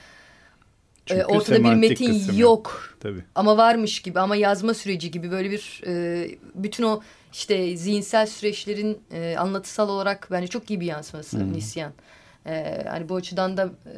[1.06, 2.40] Çünkü e, ortada bir metin kısmı.
[2.40, 3.24] yok Tabii.
[3.34, 7.00] ama varmış gibi ama yazma süreci gibi böyle bir e, bütün o
[7.32, 11.52] işte zihinsel süreçlerin e, anlatısal olarak bence çok iyi bir yansıması Hı.
[11.52, 11.92] Nisyan.
[12.46, 13.92] E, hani bu açıdan da e,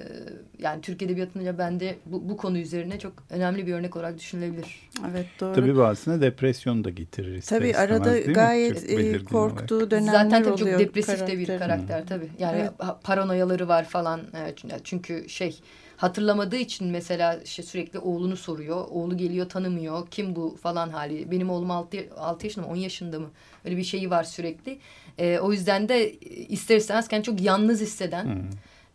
[0.59, 4.91] yani Türk Edebiyatı'nda bende bu, bu konu üzerine çok önemli bir örnek olarak düşünülebilir.
[5.13, 5.55] Evet doğru.
[5.55, 9.57] Tabii bu aslında depresyon da getirir Tabii istemez, arada gayet e, belirgin olarak.
[9.57, 10.79] korktuğu dönemler Zaten tabii oluyor.
[10.79, 12.29] çok depresif de bir karakter tabii.
[12.39, 12.73] Yani Evet.
[13.05, 14.21] paranoyaları var falan.
[14.37, 15.61] Evet, çünkü şey
[15.99, 18.87] hatırlamadığı için mesela işte sürekli oğlunu soruyor.
[18.91, 20.07] Oğlu geliyor tanımıyor.
[20.11, 21.31] Kim bu falan hali.
[21.31, 23.31] Benim oğlum 6, 6 yaşında mı 10 yaşında mı?
[23.65, 24.79] Öyle bir şeyi var sürekli.
[25.19, 26.13] Ee, o yüzden de
[26.49, 28.39] ister istemez kendini çok yalnız hisseden Hı.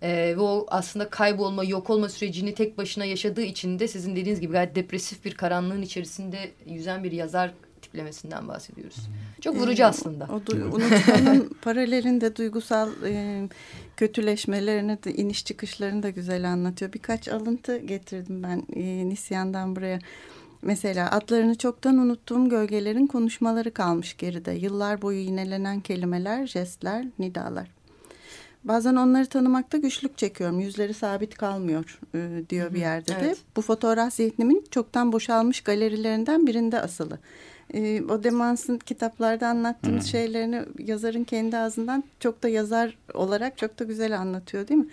[0.02, 4.42] ee, ve o aslında kaybolma, yok olma sürecini tek başına yaşadığı için de sizin dediğiniz
[4.42, 8.98] gibi gayet depresif bir karanlığın içerisinde yüzen bir yazar tiplemesinden bahsediyoruz.
[9.42, 10.28] Çok vurucu Ee, aslında.
[10.32, 13.44] O unutmanın paralelinde duygusal e,
[13.98, 16.94] kötüleşmelerini de iniş çıkışlarını da güzel anlatıyor.
[16.94, 20.00] Birkaç alıntı getirdim ben e, Nisyan'dan buraya.
[20.62, 24.52] Mesela adlarını çoktan unuttuğum gölgelerin konuşmaları kalmış geride.
[24.52, 27.68] Yıllar boyu yinelenen kelimeler, jestler, nidalar.
[28.64, 30.60] Bazen onları tanımakta güçlük çekiyorum.
[30.60, 33.18] Yüzleri sabit kalmıyor e, diyor bir yerde de.
[33.22, 33.38] evet.
[33.56, 37.20] Bu fotoğraf zihnimin çoktan boşalmış galerilerinden birinde asılı.
[37.74, 43.84] E, o Demans'ın kitaplarda anlattığımız şeylerini yazarın kendi ağzından çok da yazar olarak çok da
[43.84, 44.88] güzel anlatıyor değil mi?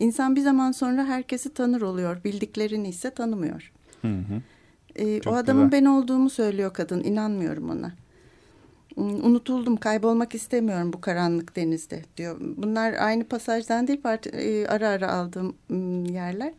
[0.00, 2.24] İnsan bir zaman sonra herkesi tanır oluyor.
[2.24, 3.72] Bildiklerini ise tanımıyor.
[4.02, 4.40] Hı hı.
[4.94, 5.80] E, Çok o adamın güzel.
[5.80, 7.04] ben olduğumu söylüyor kadın.
[7.04, 7.92] İnanmıyorum ona.
[8.94, 12.36] Hmm, Unutuldum, kaybolmak istemiyorum bu karanlık denizde diyor.
[12.56, 16.52] Bunlar aynı pasajdan değil, part- e, ara ara aldığım hmm, yerler.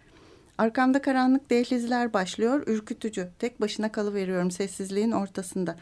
[0.58, 3.30] Arkamda karanlık dehlizler başlıyor, ürkütücü.
[3.40, 5.76] Tek başına kalıveriyorum sessizliğin ortasında.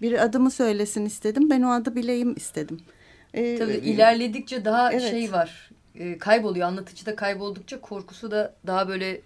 [0.00, 2.80] Biri adımı söylesin istedim, ben o adı bileyim istedim.
[3.34, 5.10] E, Tabii e, ilerledikçe daha evet.
[5.10, 5.70] şey var.
[5.94, 6.68] E, kayboluyor.
[6.68, 9.20] Anlatıcı da kayboldukça korkusu da daha böyle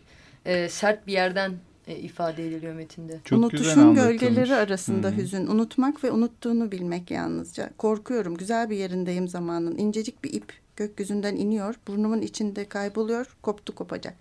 [0.44, 1.52] e, sert bir yerden
[1.86, 3.20] e, ifade ediliyor metinde.
[3.24, 5.16] Çok Unutuşun gölgeleri arasında Hı hı.
[5.16, 5.46] hüzün.
[5.46, 7.70] Unutmak ve unuttuğunu bilmek yalnızca.
[7.78, 8.36] Korkuyorum.
[8.36, 9.78] Güzel bir yerindeyim zamanın.
[9.78, 11.74] İncecik bir ip gökyüzünden iniyor.
[11.88, 13.36] Burnumun içinde kayboluyor.
[13.42, 14.14] Koptu kopacak.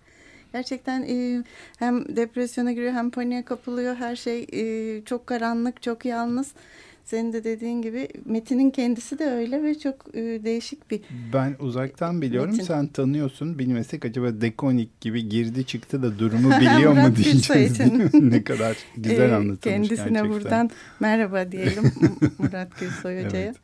[0.52, 1.44] Gerçekten e,
[1.78, 3.94] hem depresyona giriyor hem paniğe kapılıyor.
[3.96, 6.52] Her şey e, çok karanlık, çok yalnız.
[7.04, 11.00] Senin de dediğin gibi Metin'in kendisi de öyle ve çok e, değişik bir
[11.32, 12.50] Ben uzaktan biliyorum.
[12.50, 12.64] Metin.
[12.64, 13.58] Sen tanıyorsun.
[13.58, 17.80] Bilmesek acaba Dekonik gibi girdi çıktı da durumu biliyor mu diyeceğiz
[18.14, 20.30] ne kadar güzel e, anlatılmış Kendisine gerçekten.
[20.30, 21.82] buradan merhaba diyelim
[22.38, 23.44] Murat Gülsoy Hoca'ya.
[23.44, 23.56] Evet.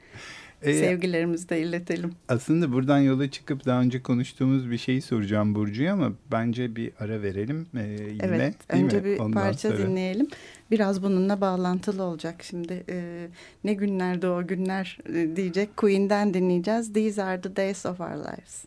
[0.62, 2.12] E, Sevgilerimizi de iletelim.
[2.28, 7.22] aslında buradan yola çıkıp daha önce konuştuğumuz bir şeyi soracağım Burcu'ya ama bence bir ara
[7.22, 8.18] verelim e, yine.
[8.22, 9.04] Evet, önce mi?
[9.04, 10.26] bir Ondan parça sonra- dinleyelim.
[10.70, 12.84] Biraz bununla bağlantılı olacak şimdi.
[12.88, 13.26] e,
[13.64, 15.76] ne günlerde o günler e, diyecek.
[15.76, 16.92] Queen'den dinleyeceğiz.
[16.92, 18.64] These are the days of our lives.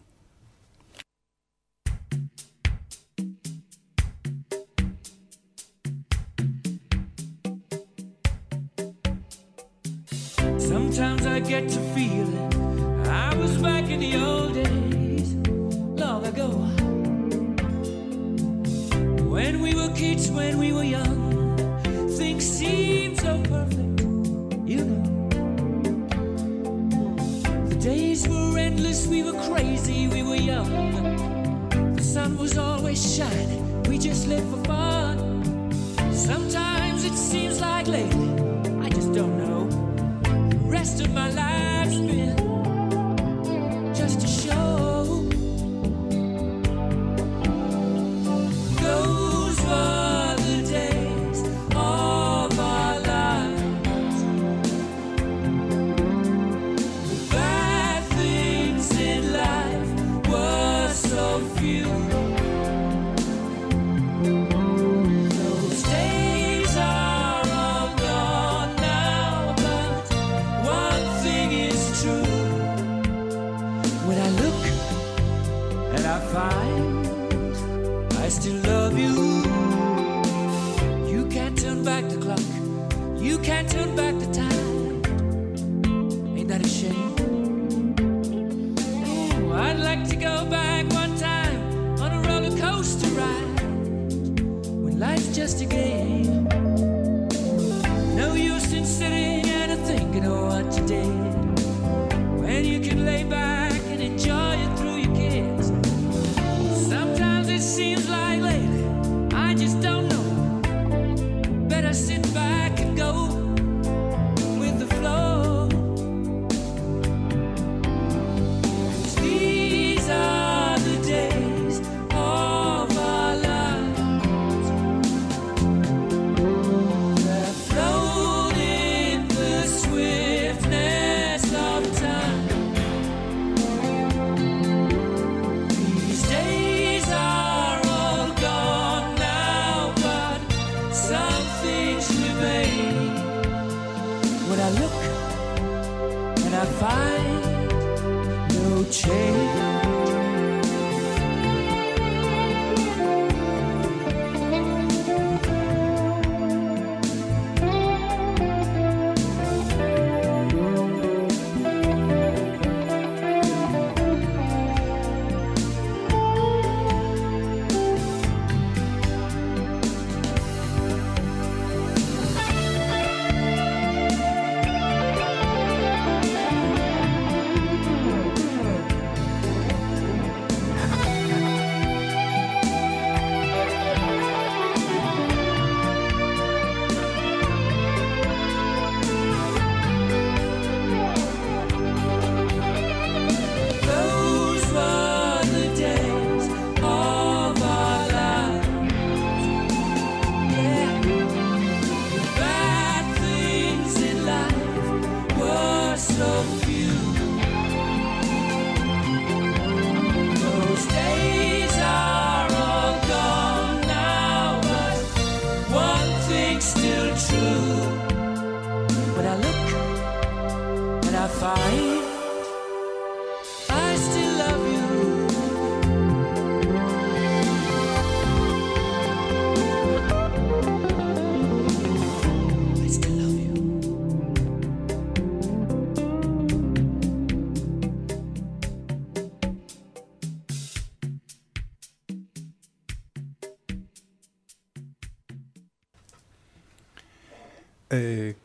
[10.91, 15.33] Sometimes I get to feeling I was back in the old days,
[15.97, 16.49] long ago.
[19.23, 21.55] When we were kids, when we were young,
[22.17, 24.01] things seemed so perfect,
[24.65, 25.29] you know.
[27.69, 31.95] The days were endless, we were crazy, we were young.
[31.95, 35.71] The sun was always shining, we just lived for fun.
[36.11, 38.50] Sometimes it seems like lately,
[40.81, 42.40] rest of my life's been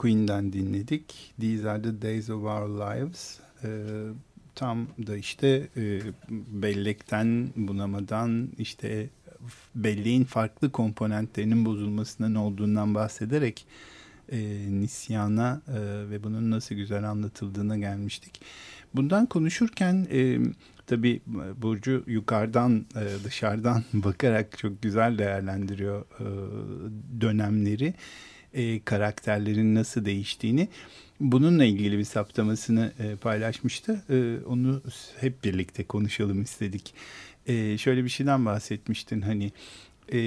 [0.07, 1.35] Queen'den dinledik.
[1.41, 3.41] These are the days of our lives.
[3.65, 3.69] Ee,
[4.55, 9.09] tam da işte e, bellekten, bunamadan, işte
[9.75, 13.67] belleğin farklı komponentlerinin bozulmasından olduğundan bahsederek
[14.33, 14.39] e,
[14.69, 18.41] nisyana e, ve bunun nasıl güzel anlatıldığına gelmiştik.
[18.95, 20.39] Bundan konuşurken e,
[20.87, 21.21] tabii
[21.57, 26.27] Burcu yukarıdan e, dışarıdan bakarak çok güzel değerlendiriyor e,
[27.21, 27.95] dönemleri,
[28.57, 30.69] e, karakterlerin nasıl değiştiğini.
[31.21, 34.03] Bununla ilgili bir saptamasını e, paylaşmıştı.
[34.11, 34.83] E, onu
[35.21, 36.95] hep birlikte konuşalım istedik.
[37.47, 39.53] E, şöyle bir şeyden bahsetmiştin hani
[40.13, 40.19] e,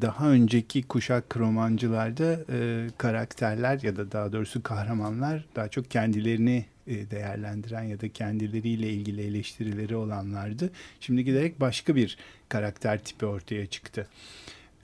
[0.00, 7.10] daha önceki kuşak romancılarda e, karakterler ya da daha doğrusu kahramanlar daha çok kendilerini e,
[7.10, 10.70] değerlendiren ya da kendileriyle ilgili eleştirileri olanlardı.
[11.00, 14.08] Şimdi giderek başka bir karakter tipi ortaya çıktı.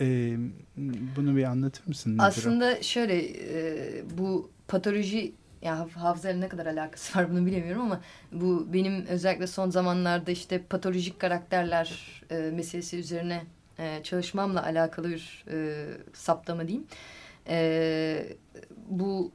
[0.00, 0.36] E,
[1.16, 2.14] bunu bir anlatır mısın?
[2.14, 2.82] Nedir Aslında o?
[2.82, 8.00] şöyle e, bu patoloji ya hafızayla ne kadar alakası var bunu bilemiyorum ama
[8.32, 13.42] bu benim özellikle son zamanlarda işte patolojik karakterler e, meselesi üzerine
[13.78, 16.86] e, çalışmamla alakalı bir e, saptama diyeyim.
[17.48, 18.26] E,
[18.88, 19.32] bu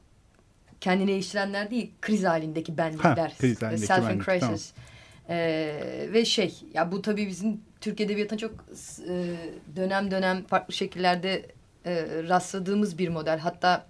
[0.81, 3.29] kendini değiştirenler değil, kriz halindeki benlikler.
[3.29, 4.73] Ha, kriz halindeki Self benlik, crisis.
[4.73, 4.89] Tamam.
[5.29, 8.51] Ee, ve şey, ya bu tabii bizim Türk Edebiyatı'na çok
[9.09, 9.35] e,
[9.75, 11.45] dönem dönem farklı şekillerde
[11.85, 13.39] e, rastladığımız bir model.
[13.39, 13.85] Hatta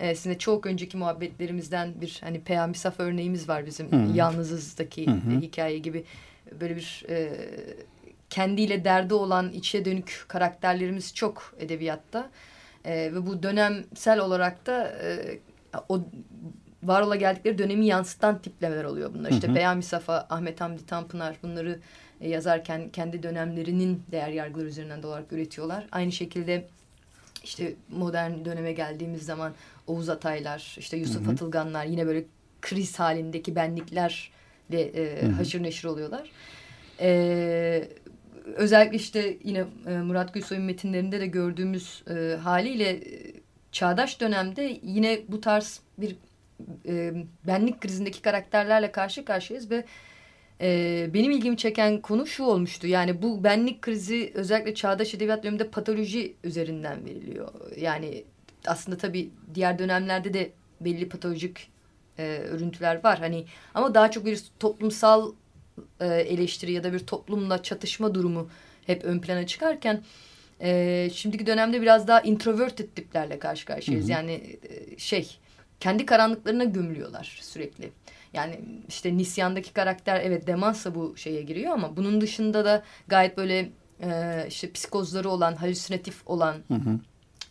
[0.00, 3.92] e, sizinle çok önceki muhabbetlerimizden bir hani Peyami Saf örneğimiz var bizim.
[3.92, 4.16] Hı -hı.
[4.16, 5.40] Yalnızızdaki Hı -hı.
[5.40, 6.04] hikaye gibi
[6.60, 7.32] böyle bir e,
[8.30, 12.30] kendiyle derdi olan içe dönük karakterlerimiz çok edebiyatta.
[12.84, 15.38] E, ve bu dönemsel olarak da e,
[15.88, 16.00] o
[16.82, 19.30] var ola geldikleri dönemi yansıtan tiplemeler oluyor bunlar.
[19.30, 21.78] İşte Peyami Safa, Ahmet Hamdi Tanpınar bunları
[22.20, 25.86] e, yazarken kendi dönemlerinin değer yargıları üzerinden de olarak üretiyorlar.
[25.92, 26.68] Aynı şekilde
[27.44, 29.54] işte modern döneme geldiğimiz zaman
[29.86, 31.32] Oğuz Ataylar, işte Yusuf hı hı.
[31.32, 32.24] Atılganlar yine böyle
[32.62, 34.12] kriz halindeki benliklerle
[34.72, 35.32] e, hı hı.
[35.32, 36.30] haşır neşir oluyorlar.
[37.00, 37.88] E,
[38.54, 43.32] özellikle işte yine e, Murat Gülsoy'un metinlerinde de gördüğümüz e, haliyle e,
[43.72, 46.16] çağdaş dönemde yine bu tarz bir
[46.88, 47.12] e,
[47.46, 49.84] benlik krizindeki karakterlerle karşı karşıyayız ve
[50.60, 52.86] e, benim ilgimi çeken konu şu olmuştu.
[52.86, 57.48] Yani bu benlik krizi özellikle çağdaş edebiyat döneminde patoloji üzerinden veriliyor.
[57.76, 58.24] Yani
[58.66, 60.50] aslında tabii diğer dönemlerde de
[60.80, 61.70] belli patolojik
[62.18, 63.18] e, örüntüler var.
[63.18, 63.44] Hani
[63.74, 65.32] ama daha çok bir toplumsal
[66.00, 68.48] e, eleştiri ya da bir toplumla çatışma durumu
[68.86, 70.02] hep ön plana çıkarken
[70.60, 74.06] e, şimdiki dönemde biraz daha introverted tiplerle karşı karşıyayız.
[74.06, 74.12] Hı hı.
[74.12, 75.38] Yani e, şey
[75.80, 77.90] kendi karanlıklarına gömülüyorlar sürekli.
[78.32, 83.70] Yani işte Nisyan'daki karakter evet demansa bu şeye giriyor ama bunun dışında da gayet böyle
[84.02, 86.98] e, işte psikozları olan, halüsinatif olan hı hı.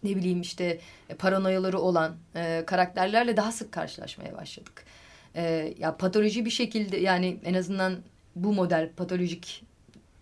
[0.04, 4.84] ne bileyim işte e, paranoyaları olan e, karakterlerle daha sık karşılaşmaya başladık.
[5.36, 7.96] E, ya patoloji bir şekilde yani en azından
[8.36, 9.64] bu model patolojik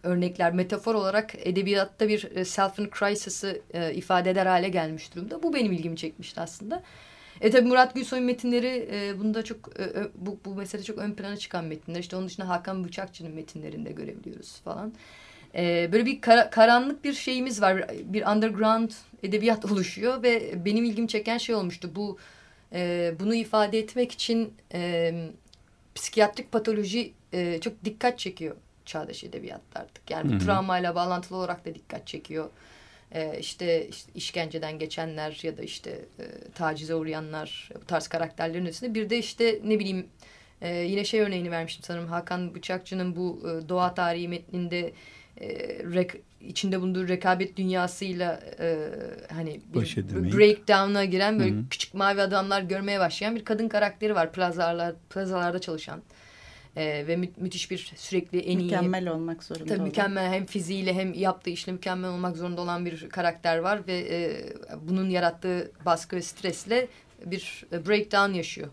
[0.04, 5.44] örnekler metafor olarak edebiyatta bir e, self-in crisis'ı e, ifade eder hale gelmiş durumda.
[5.44, 6.84] Bu benim ilgimi çekmişti aslında.
[7.42, 11.38] E tabi Murat Gülsoy'un metinleri e, bunda çok e, bu, bu mesele çok ön plana
[11.38, 12.00] çıkan metinler.
[12.00, 14.94] İşte onun dışında Hakan Bıçakçı'nın metinlerinde görebiliyoruz falan.
[15.56, 17.86] E, böyle bir kara, karanlık bir şeyimiz var.
[18.04, 18.92] Bir underground
[19.24, 21.92] edebiyat oluşuyor ve benim ilgimi çeken şey olmuştu.
[21.96, 22.18] Bu
[22.74, 25.14] e, bunu ifade etmek için e,
[25.96, 28.56] psikiyatrik patoloji e, çok dikkat çekiyor
[28.86, 30.12] çağdaş edebiyatta artık.
[30.12, 32.50] Yani bu travmayla bağlantılı olarak da dikkat çekiyor.
[33.16, 36.24] Ee, işte, işte işkenceden geçenler ya da işte e,
[36.56, 38.94] tacize uğrayanlar bu tarz karakterlerin üstünde.
[38.94, 40.08] Bir de işte ne bileyim
[40.62, 44.94] e, yine şey örneğini vermiştim sanırım Hakan Bıçakçı'nın bu e, doğa tarihi metninde
[45.42, 45.48] e,
[45.94, 46.12] rek,
[46.42, 48.78] içinde bulunduğu rekabet dünyasıyla e,
[49.34, 51.70] hani bir breakdown'a giren böyle Hı -hı.
[51.70, 56.02] küçük mavi adamlar görmeye başlayan bir kadın karakteri var plazalar, plazalarda çalışan
[56.76, 58.64] e, ve mü müthiş bir sürekli en iyi...
[58.64, 59.88] Mükemmel olmak zorunda Tabii olan.
[59.88, 64.44] mükemmel hem fiziğiyle hem yaptığı işle mükemmel olmak zorunda olan bir karakter var ve e,
[64.82, 66.88] bunun yarattığı baskı ve stresle
[67.26, 68.68] bir breakdown yaşıyor.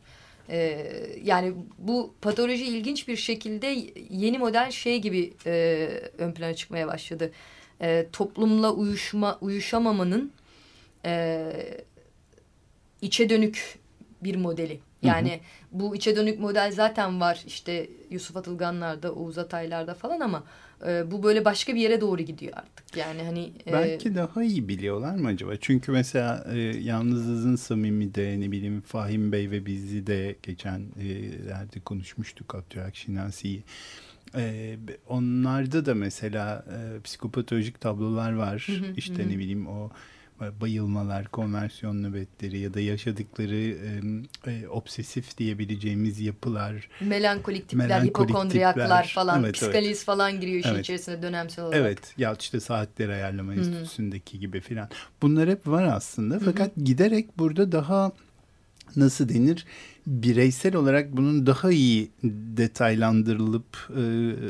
[0.48, 0.88] E,
[1.24, 3.66] yani bu patoloji ilginç bir şekilde
[4.10, 5.88] yeni model şey gibi e,
[6.18, 7.32] ön plana çıkmaya başladı.
[7.80, 10.32] E, toplumla uyuşma uyuşamamanın
[11.04, 11.52] e,
[13.02, 13.78] içe dönük
[14.22, 14.80] bir modeli.
[15.02, 15.38] Yani hı hı.
[15.72, 20.44] bu içe dönük model zaten var işte Yusuf Atılganlar'da, Oğuz Ataylar'da falan ama
[20.86, 22.96] e, bu böyle başka bir yere doğru gidiyor artık.
[22.96, 25.56] Yani hani e, belki daha iyi biliyorlar mı acaba?
[25.60, 30.80] Çünkü mesela e, Yalnızız'ın samimi de ne bileyim Fahim Bey ve bizi de geçen
[31.76, 33.64] e, konuşmuştuk Abdülhak Şinasi'yi.
[34.36, 34.76] Ee,
[35.08, 38.64] onlarda da mesela e, psikopatolojik tablolar var.
[38.66, 39.28] Hı hı, işte hı.
[39.28, 39.90] ne bileyim o
[40.60, 44.00] bayılmalar, konversiyon nöbetleri ya da yaşadıkları e,
[44.52, 46.88] e, obsesif diyebileceğimiz yapılar.
[47.00, 49.14] Melankolik tipler, Melankolik hipokondriyaklar tipler.
[49.14, 50.04] falan, Evet, psikanaliz evet.
[50.04, 50.80] falan giriyor işin Evet.
[50.80, 51.80] içerisine dönemsel olarak.
[51.80, 54.88] Evet ya işte saatleri ayarlama enstitüsündeki gibi filan.
[55.22, 58.12] Bunlar hep var aslında fakat giderek burada daha
[58.96, 59.66] nasıl denir
[60.06, 62.10] bireysel olarak bunun daha iyi
[62.56, 64.02] detaylandırılıp e,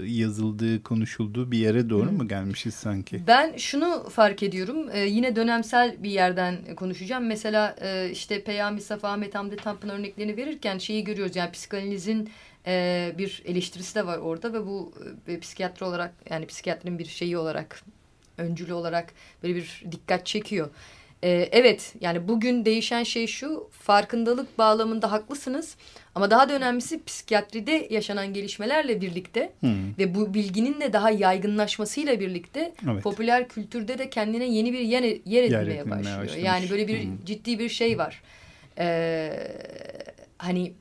[0.07, 3.26] yazıldığı, konuşulduğu bir yere doğru mu gelmişiz sanki?
[3.26, 4.88] Ben şunu fark ediyorum.
[4.92, 7.26] e, yine dönemsel bir yerden konuşacağım.
[7.26, 11.36] Mesela e, işte Peyami Safa, Ahmet Hamdi Tanpın örneklerini verirken şeyi görüyoruz.
[11.36, 12.30] Yani psikanalizin
[12.66, 14.92] e, bir eleştirisi de var orada ve bu
[15.28, 17.82] e, psikiyatri olarak yani psikiyatrinin bir şeyi olarak
[18.38, 20.70] öncülü olarak böyle bir dikkat çekiyor.
[21.24, 25.76] E, evet yani bugün değişen şey şu farkındalık bağlamında haklısınız
[26.14, 29.98] ama daha da önemlisi psikiyatride yaşanan gelişmelerle birlikte Hmm.
[29.98, 33.02] ve bu bilginin de daha yaygınlaşmasıyla birlikte Evet.
[33.02, 35.12] popüler kültürde de kendine yeni bir yer, yer
[35.44, 36.18] edinmeye edinmeye başlıyor.
[36.20, 36.44] başlamış.
[36.44, 37.24] Yani böyle bir Hmm.
[37.24, 38.22] ciddi bir şey var.
[38.78, 39.32] Ee,
[40.38, 40.72] hani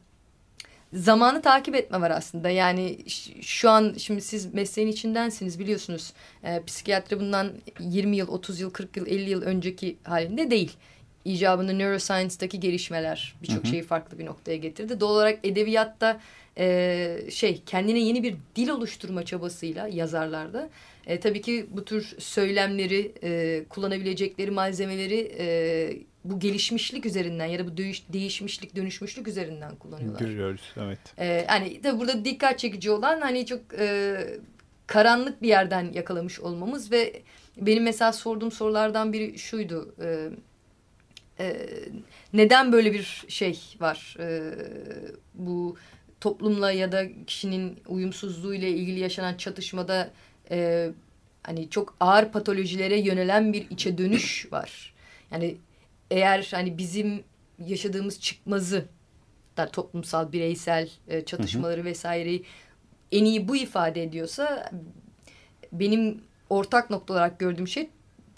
[0.94, 2.50] zamanı takip etme var aslında.
[2.50, 2.98] Yani
[3.42, 6.14] şu an şimdi siz mesleğin içindensiniz biliyorsunuz.
[6.44, 10.72] Ee, psikiyatri bundan 20 yıl, 30 yıl, 40 yıl, 50 yıl önceki halinde değil.
[11.26, 15.00] İcabında neuroscience'daki gelişmeler birçok şeyi farklı bir noktaya getirdi.
[15.00, 16.20] Doğal olarak edebiyatta
[16.58, 20.70] e, şey kendine yeni bir dil oluşturma çabasıyla yazarlarda
[21.08, 27.68] e, tabii ki bu tür söylemleri e, kullanabilecekleri malzemeleri e, bu gelişmişlik üzerinden ya da
[27.68, 30.20] bu değiş, değişmişlik dönüşmüşlük üzerinden kullanıyorlar.
[30.20, 31.00] Görüyoruz evet.
[31.20, 34.18] Ee, hani tabii burada dikkat çekici olan hani çok e,
[34.88, 37.22] karanlık bir yerden yakalamış olmamız ve
[37.58, 39.96] benim mesela sorduğum sorulardan biri şuydu.
[40.02, 40.30] E,
[41.40, 41.70] e,
[42.34, 44.18] neden böyle bir şey var?
[44.20, 44.42] E,
[45.34, 45.78] bu
[46.22, 50.12] toplumla ya da kişinin uyumsuzluğuyla ilgili yaşanan çatışmada
[50.52, 50.90] e,
[51.44, 54.94] hani çok ağır patolojilere yönelen bir içe dönüş var.
[55.32, 55.58] Yani
[56.12, 57.24] eğer hani bizim
[57.60, 58.86] yaşadığımız çıkmazı
[59.58, 62.46] da toplumsal bireysel e, çatışmaları vesaireyi
[63.12, 64.72] en iyi bu ifade ediyorsa
[65.72, 67.90] benim ortak nokta olarak gördüğüm şey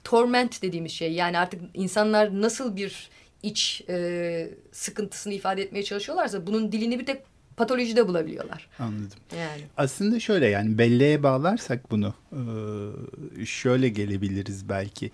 [0.03, 1.13] torment dediğimiz şey.
[1.13, 3.09] Yani artık insanlar nasıl bir
[3.43, 7.21] iç e, sıkıntısını ifade etmeye çalışıyorlarsa bunun dilini bir tek
[7.57, 8.69] patolojide bulabiliyorlar.
[8.79, 9.19] Anladım.
[9.37, 9.61] Yani.
[9.77, 15.11] Aslında şöyle yani belleğe bağlarsak bunu e, şöyle gelebiliriz belki.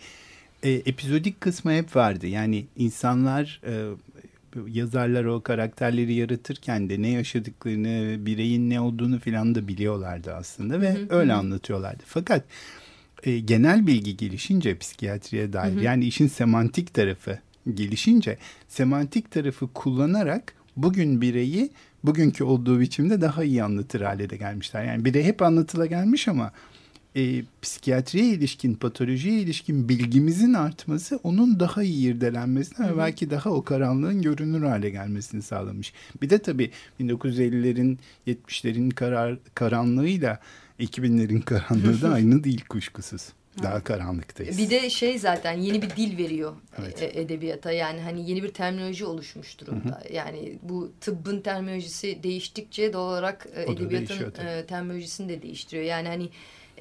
[0.64, 2.28] E, epizodik kısmı hep vardı.
[2.28, 3.90] Yani insanlar e,
[4.68, 10.98] yazarlar o karakterleri yaratırken de ne yaşadıklarını, bireyin ne olduğunu filan da biliyorlardı aslında ve
[11.10, 12.04] öyle anlatıyorlardı.
[12.06, 12.44] Fakat
[13.24, 17.40] e, genel bilgi gelişince psikiyatriye dair yani işin semantik tarafı
[17.74, 18.38] gelişince
[18.68, 21.72] semantik tarafı kullanarak bugün bireyi
[22.04, 24.84] bugünkü olduğu biçimde daha iyi anlatır hale de gelmişler.
[24.84, 26.52] Yani birey hep anlatıla gelmiş ama
[27.16, 33.64] e, psikiyatriye ilişkin, patolojiye ilişkin bilgimizin artması onun daha iyi irdelenmesine ve belki daha o
[33.64, 35.94] karanlığın görünür hale gelmesini sağlamış.
[36.22, 37.98] Bir de tabii 1950'lerin,
[38.28, 40.40] 70'lerin karar, karanlığıyla
[40.80, 43.22] 2000'lerin karanlığı da aynı değil kuşkusuz.
[43.64, 44.58] Daha karanlıktayız.
[44.58, 47.02] Bir de şey zaten yeni bir dil veriyor Evet.
[47.04, 47.72] e- edebiyata.
[47.72, 50.04] Yani hani yeni bir terminoloji oluşmuş durumda.
[50.14, 55.84] Yani bu tıbbın terminolojisi değiştikçe doğal olarak e, O edebiyatın e, terminolojisini de değiştiriyor.
[55.84, 56.30] Yani hani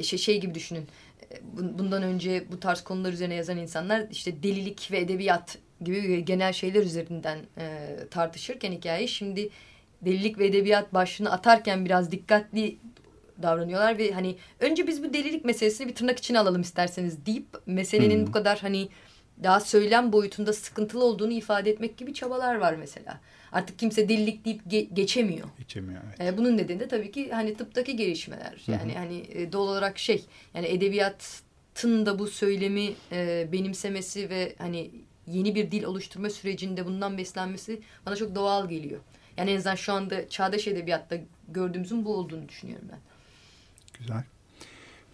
[0.02, 0.86] şey, şey gibi düşünün.
[1.30, 6.24] E, bun- Bundan önce bu tarz konular üzerine yazan insanlar işte delilik ve edebiyat gibi
[6.24, 9.48] genel şeyler üzerinden e, tartışırken hikayeyi şimdi
[10.02, 12.76] delilik ve edebiyat başlığını atarken biraz dikkatli
[13.42, 18.26] davranıyorlar ve hani önce biz bu delilik meselesini bir tırnak içine alalım isterseniz deyip meselenin
[18.26, 18.88] bu kadar hani
[19.42, 23.20] daha söylem boyutunda sıkıntılı olduğunu ifade etmek gibi çabalar var mesela.
[23.52, 25.48] Artık kimse delilik deyip ge- geçemiyor.
[25.58, 26.34] Geçemiyor evet.
[26.34, 28.62] E, bunun nedeni de tabii ki hani tıptaki gelişmeler.
[28.66, 30.24] Yani hani e, doğal olarak şey
[30.54, 34.90] yani edebiyatın da bu söylemi e, benimsemesi ve hani
[35.26, 39.00] yeni bir dil oluşturma sürecinde bundan beslenmesi bana çok doğal geliyor.
[39.36, 41.16] Yani en azından şu anda çağdaş edebiyatta
[41.48, 42.98] gördüğümüzün bu olduğunu düşünüyorum ben.
[43.98, 44.22] Güzel.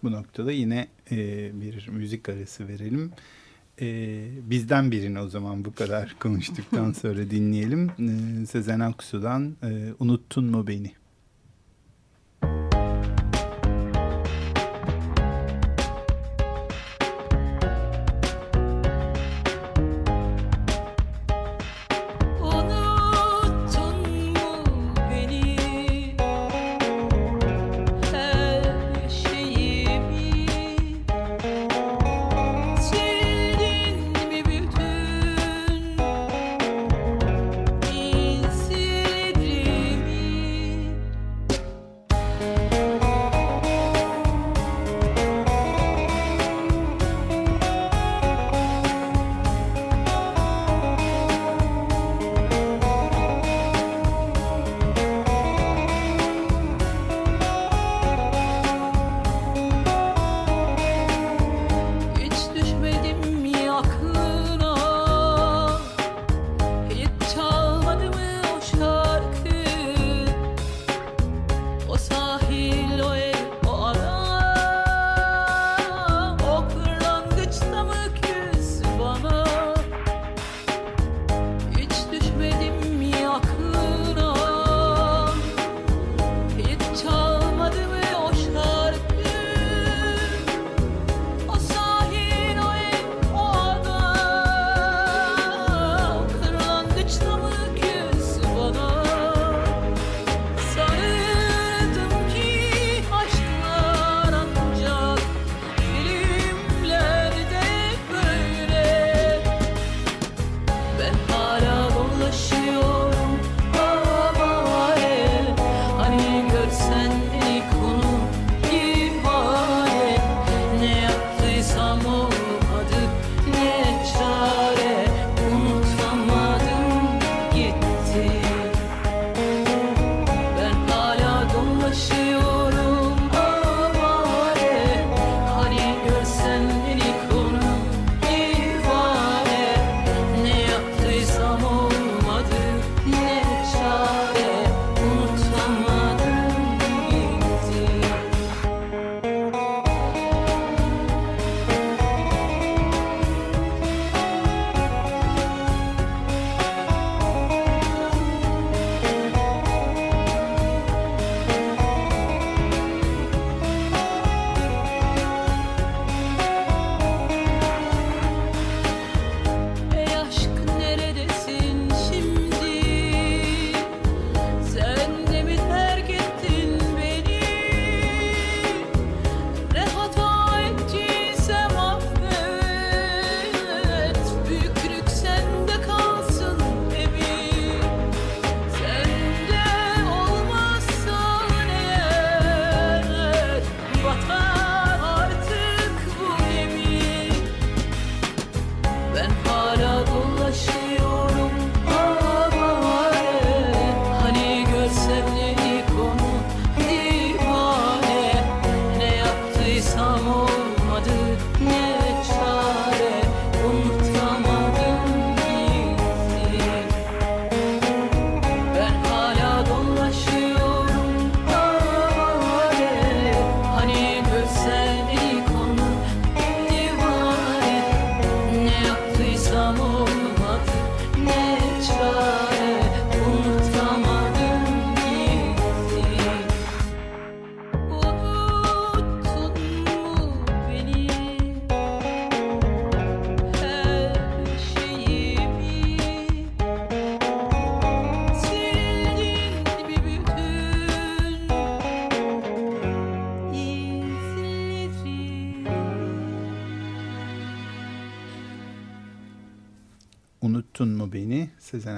[0.03, 1.17] Bu noktada yine e,
[1.61, 3.11] bir müzik arası verelim.
[3.81, 7.89] E, bizden birini o zaman bu kadar konuştuktan sonra dinleyelim.
[7.89, 10.91] E, Sezen Aksu'dan e, Unuttun mu beni?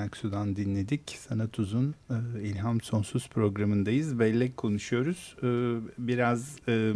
[0.08, 1.17] Aksu'dan dinledik.
[1.38, 2.14] Sanat Uzun e,
[2.44, 4.20] İlham Sonsuz programındayız.
[4.20, 5.36] Bellek konuşuyoruz.
[5.44, 5.48] E,
[5.98, 6.94] biraz e,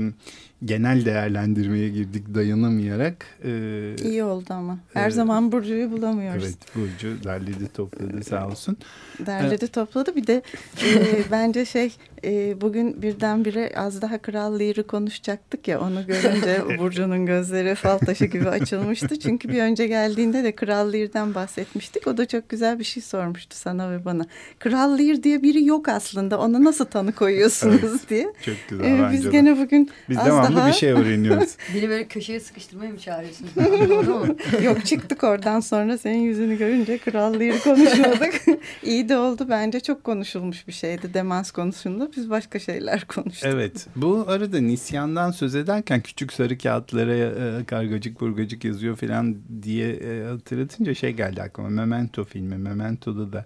[0.66, 3.26] genel değerlendirmeye girdik dayanamayarak.
[3.44, 4.78] E, İyi oldu ama.
[4.94, 5.14] Her Evet.
[5.14, 6.44] zaman Burcu'yu bulamıyoruz.
[6.44, 8.78] evet Burcu derledi topladı sağ olsun.
[9.26, 10.16] Derledi topladı.
[10.16, 10.42] Bir de
[10.84, 17.26] e, bence şey e, bugün birdenbire az daha Kral Lear'ı konuşacaktık ya onu görünce Burcu'nun
[17.26, 19.20] gözleri fal taşı gibi açılmıştı.
[19.20, 22.08] Çünkü bir önce geldiğinde de Kral Lear'den bahsetmiştik.
[22.08, 24.26] O da çok güzel bir şey sormuştu sana ve bana.
[24.60, 26.40] Kral Lear diye biri yok aslında.
[26.40, 28.34] Ona nasıl tanı koyuyorsunuz diye.
[28.46, 29.30] Çok güzel E, bence biz de.
[29.30, 31.50] gene bugün Biz az devamlı daha bir şey öğreniyoruz.
[31.76, 33.52] Beni böyle köşeye sıkıştırmaya mı çağırıyorsunuz?
[33.90, 34.36] Doğru mu?
[34.64, 38.34] Yok çıktık oradan sonra senin yüzünü görünce krallıyı konuşuyorduk.
[38.84, 42.10] İyi de oldu bence çok konuşulmuş bir şeydi demans konusunda.
[42.18, 43.50] Biz başka şeyler konuştuk.
[43.54, 43.88] Evet.
[43.96, 50.24] Bu arada nisyandan söz ederken küçük sarı kağıtlara e, kargacık burgacık yazıyor falan diye e,
[50.24, 51.70] hatırlatınca şey geldi aklıma.
[51.70, 52.56] Memento filmi.
[52.58, 53.46] Memento'da da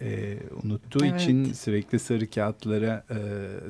[0.00, 1.20] e, unuttuğu Evet.
[1.20, 3.16] için sürekli sarı kağıtlara e,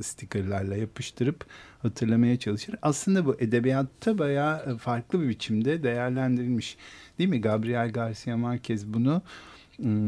[0.02, 1.44] stikerlerle yapıştırıp
[1.82, 2.74] hatırlamaya çalışır.
[2.82, 6.76] Aslında bu edebiyatta bayağı e, farklı bir biçimde değerlendirilmiş.
[7.18, 7.40] Değil mi?
[7.40, 9.22] Gabriel Garcia Marquez bunu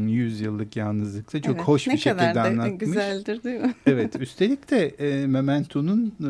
[0.07, 2.79] 100 yıllık yalnızlıkta çok Evet, hoş ne bir şekilde kadar da anlatmış.
[2.79, 3.73] güzeldir değil mi?
[3.85, 6.29] Evet üstelik de e, Memento'nun e,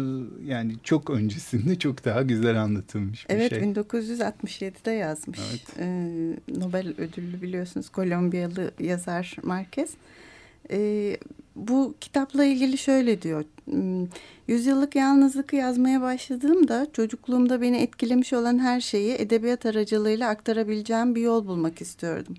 [0.52, 3.60] yani çok öncesinde çok daha güzel anlatılmış bir Evet şey.
[3.60, 5.40] 1967'de yazmış.
[5.50, 5.62] Evet.
[5.80, 6.10] Ee,
[6.60, 9.90] Nobel ödüllü biliyorsunuz Kolombiyalı yazar Marquez.
[10.72, 11.18] Ee,
[11.56, 13.44] bu kitapla ilgili şöyle diyor.
[13.66, 14.08] Hmm,
[14.48, 21.48] Yüzyıllık yalnızlığı yazmaya başladığımda çocukluğumda beni etkilemiş olan her şeyi edebiyat aracılığıyla aktarabileceğim bir yol
[21.48, 22.36] bulmak istiyordum.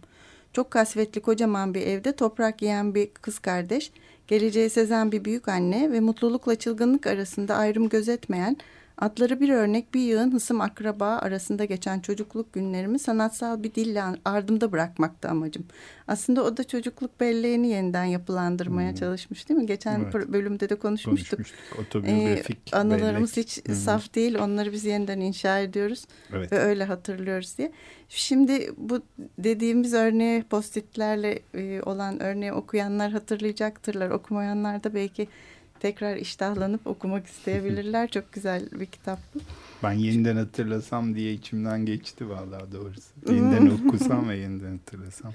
[0.55, 3.93] Çok kasvetli kocaman bir evde toprak yiyen bir kız kardeş,
[4.29, 8.57] geleceği sezen bir büyük anne ve mutlulukla çılgınlık arasında ayrım gözetmeyen
[8.99, 14.73] Adları bir örnek bir yığın hısım akraba arasında geçen çocukluk günlerimi sanatsal bir dille ardımda
[14.73, 15.65] bırakmaktı amacım.
[16.09, 18.97] Aslında o da çocukluk belleğini yeniden yapılandırmaya Hmm.
[18.97, 19.67] çalışmış değil mi?
[19.67, 20.15] Geçen Evet.
[20.29, 21.39] bölümde de konuşmuştuk.
[21.39, 21.79] Konuşmuştuk.
[21.87, 23.49] Otobiyografik Ee, anılarımız bellek.
[23.49, 23.75] hiç hı.
[23.75, 24.39] saf değil.
[24.39, 26.53] Onları biz yeniden inşa ediyoruz Evet.
[26.53, 27.73] ve öyle hatırlıyoruz diye.
[28.09, 29.03] Şimdi bu
[29.39, 34.11] dediğimiz örneği postitlerle e, olan örneği okuyanlar hatırlayacaktırlar.
[34.11, 35.29] Okumayanlar da belki
[35.85, 38.11] tekrar iştahlanıp okumak isteyebilirler.
[38.11, 39.39] Çok güzel bir kitap bu.
[39.83, 43.03] Ben yeniden hatırlasam diye içimden geçti vallahi doğrusu.
[43.29, 45.33] Yeniden okusam ve yeniden hatırlasam.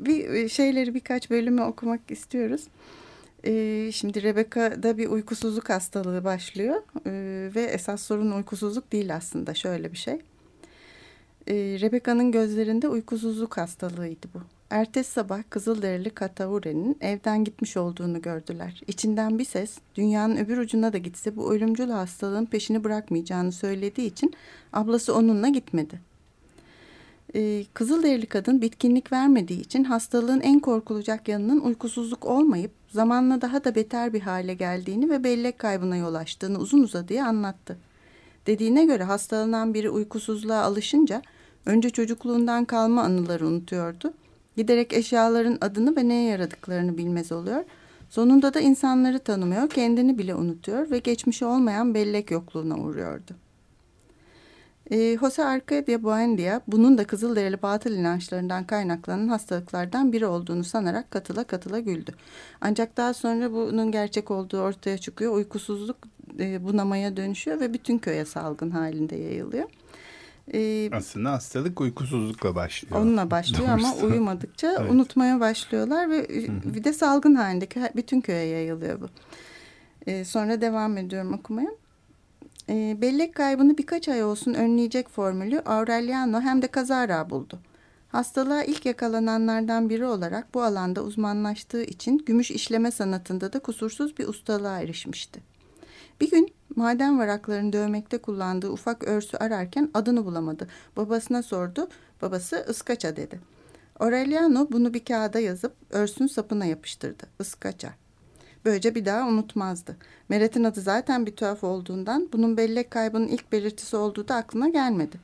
[0.00, 2.62] Bir e, şeyleri birkaç bölümü okumak istiyoruz.
[3.46, 9.92] Ee, şimdi Rebecca'da bir uykusuzluk hastalığı başlıyor Ee, ve esas sorun uykusuzluk değil aslında şöyle
[9.92, 10.14] bir şey.
[11.48, 14.38] Ee, Rebecca'nın gözlerinde uykusuzluk hastalığıydı bu.
[14.72, 18.82] Ertesi sabah Kızılderili Kataure'nin evden gitmiş olduğunu gördüler.
[18.86, 24.34] İçinden bir ses dünyanın öbür ucuna da gitse bu ölümcül hastalığın peşini bırakmayacağını söylediği için
[24.72, 26.00] ablası onunla gitmedi.
[27.34, 33.74] Ee, Kızılderili kadın bitkinlik vermediği için hastalığın en korkulacak yanının uykusuzluk olmayıp zamanla daha da
[33.74, 37.78] beter bir hale geldiğini ve bellek kaybına yol açtığını uzun uzadıya anlattı.
[38.46, 41.22] Dediğine göre hastalanan biri uykusuzluğa alışınca
[41.66, 44.12] önce çocukluğundan kalma anıları unutuyordu.
[44.56, 47.64] Giderek eşyaların adını ve neye yaradıklarını bilmez oluyor.
[48.10, 53.32] Sonunda da insanları tanımıyor, kendini bile unutuyor ve geçmişi olmayan bellek yokluğuna uğruyordu.
[54.90, 61.44] E, Jose Arcadia Buendia bunun da Kızılderili batıl inançlarından kaynaklanan hastalıklardan biri olduğunu sanarak katıla
[61.44, 62.12] katıla güldü.
[62.60, 65.34] Ancak daha sonra bunun gerçek olduğu ortaya çıkıyor.
[65.34, 65.96] Uykusuzluk
[66.38, 69.68] e, bunamaya dönüşüyor ve bütün köye salgın halinde yayılıyor.
[70.54, 73.00] E, Aslında hastalık uykusuzlukla başlıyor.
[73.00, 74.06] Onunla başlıyor ama Doğrusu.
[74.06, 74.90] uyumadıkça Evet.
[74.90, 76.28] unutmaya başlıyorlar ve
[76.74, 79.06] bir de salgın halindeki bütün köye yayılıyor bu.
[80.06, 81.70] Ee, sonra devam ediyorum okumaya.
[82.68, 87.58] Ee, bellek kaybını birkaç ay olsun önleyecek formülü Aureliano hem de kazara buldu.
[88.08, 94.28] Hastalığa ilk yakalananlardan biri olarak bu alanda uzmanlaştığı için gümüş işleme sanatında da kusursuz bir
[94.28, 95.40] ustalığa erişmişti.
[96.22, 100.66] Bir gün maden varaklarını dövmekte kullandığı ufak örsü ararken adını bulamadı.
[100.96, 101.88] Babasına sordu.
[102.22, 103.40] Babası ıskaça dedi.
[104.00, 107.22] Aureliano bunu bir kağıda yazıp örsün sapına yapıştırdı.
[107.40, 107.92] Iskaça.
[108.64, 109.96] Böylece bir daha unutmazdı.
[110.28, 115.20] Meret'in adı zaten bir tuhaf olduğundan bunun bellek kaybının ilk belirtisi olduğu da aklına gelmedi.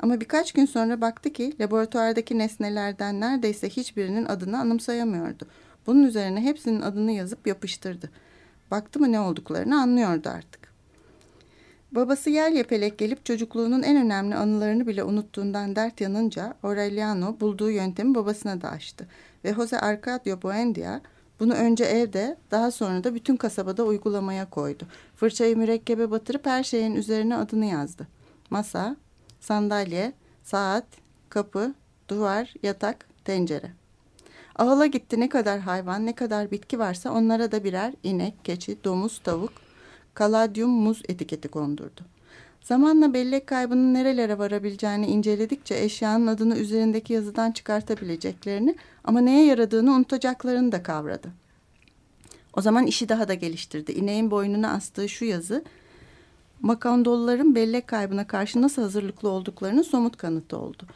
[0.00, 5.46] Ama birkaç gün sonra baktı ki laboratuvardaki nesnelerden neredeyse hiçbirinin adını anımsayamıyordu.
[5.86, 8.10] Bunun üzerine hepsinin adını yazıp yapıştırdı.
[8.74, 10.68] Baktı mı ne olduklarını anlıyordu artık.
[11.92, 18.14] Babası yer yepelek gelip çocukluğunun en önemli anılarını bile unuttuğundan dert yanınca Aureliano bulduğu yöntemi
[18.14, 19.08] babasına da açtı.
[19.44, 21.00] Ve Jose Arcadio Buendia
[21.40, 24.86] bunu önce evde daha sonra da bütün kasabada uygulamaya koydu.
[25.16, 28.08] Fırçayı mürekkebe batırıp her şeyin üzerine adını yazdı.
[28.50, 28.96] Masa,
[29.40, 30.12] sandalye,
[30.42, 30.86] saat,
[31.28, 31.74] kapı,
[32.08, 33.83] duvar, yatak, tencere.
[34.56, 39.18] Ağıla gitti ne kadar hayvan, ne kadar bitki varsa onlara da birer inek, keçi, domuz,
[39.18, 39.52] tavuk,
[40.14, 42.00] kaladyum, muz etiketi kondurdu.
[42.62, 50.72] Zamanla bellek kaybının nerelere varabileceğini inceledikçe eşyanın adını üzerindeki yazıdan çıkartabileceklerini ama neye yaradığını unutacaklarını
[50.72, 51.28] da kavradı.
[52.56, 53.92] O zaman işi daha da geliştirdi.
[53.92, 55.64] İneğin boynuna astığı şu yazı
[56.60, 60.86] Makandolların bellek kaybına karşı nasıl hazırlıklı olduklarının somut kanıtı oldu.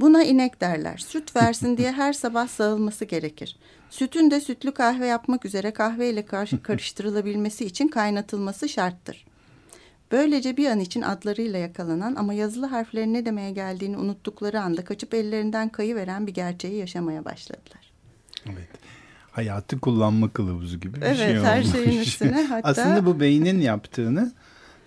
[0.00, 0.98] Buna inek derler.
[0.98, 3.56] Süt versin diye her sabah sağılması gerekir.
[3.90, 9.24] Sütün de sütlü kahve yapmak üzere kahveyle karşı karıştırılabilmesi için kaynatılması şarttır.
[10.12, 15.14] Böylece bir an için adlarıyla yakalanan ama yazılı harflerin ne demeye geldiğini unuttukları anda kaçıp
[15.14, 17.92] ellerinden kayıveren bir gerçeği yaşamaya başladılar.
[18.46, 18.68] Evet.
[19.32, 21.72] Hayatı kullanma kılavuzu gibi bir Evet, şey her olmuş.
[21.72, 24.32] şeyin üstüne hatta- Aslında bu beynin yaptığını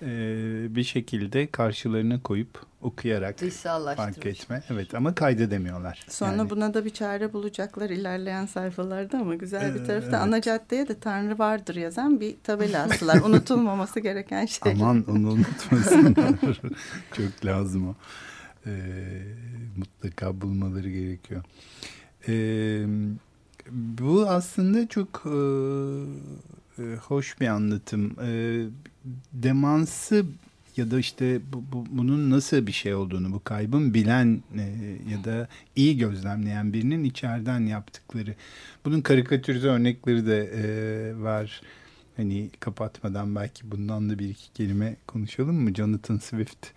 [0.05, 3.39] e, bir şekilde karşılarına koyup okuyarak
[3.95, 4.63] fark etme.
[4.69, 6.05] Evet ama kaydedemiyorlar.
[6.09, 10.19] Sonra Yani buna da bir çare bulacaklar ilerleyen sayfalarda ama güzel bir Ee, tarafta evet.
[10.19, 13.21] ana caddeye de Tanrı vardır yazan bir tabela astılar.
[13.25, 14.71] Unutulmaması gereken şey.
[14.71, 16.35] Aman onu unutmasınlar.
[17.13, 17.95] Çok lazım o.
[18.65, 18.71] Ee,
[19.77, 21.43] mutlaka bulmaları gerekiyor.
[22.27, 22.85] Ee,
[23.71, 25.29] bu aslında çok e,
[26.83, 28.15] e, hoş bir anlatım.
[28.21, 28.65] Ee,
[29.33, 30.25] demansı
[30.77, 34.61] ya da işte bu, bu- bunun nasıl bir şey olduğunu, bu kaybın bilen e,
[35.11, 38.35] ya da iyi gözlemleyen birinin içeriden yaptıkları.
[38.85, 40.63] Bunun karikatürize örnekleri de e,
[41.23, 41.61] var.
[42.17, 45.73] Hani kapatmadan belki bundan da bir iki kelime konuşalım mı?
[45.73, 46.67] Jonathan Swift.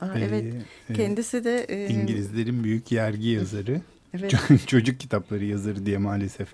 [0.00, 0.54] Aa, e, evet
[0.90, 3.80] e, kendisi de e, İngilizlerin büyük yergi yazarı.
[4.14, 4.34] evet,
[4.66, 6.48] Çocuk kitapları yazarı diye maalesef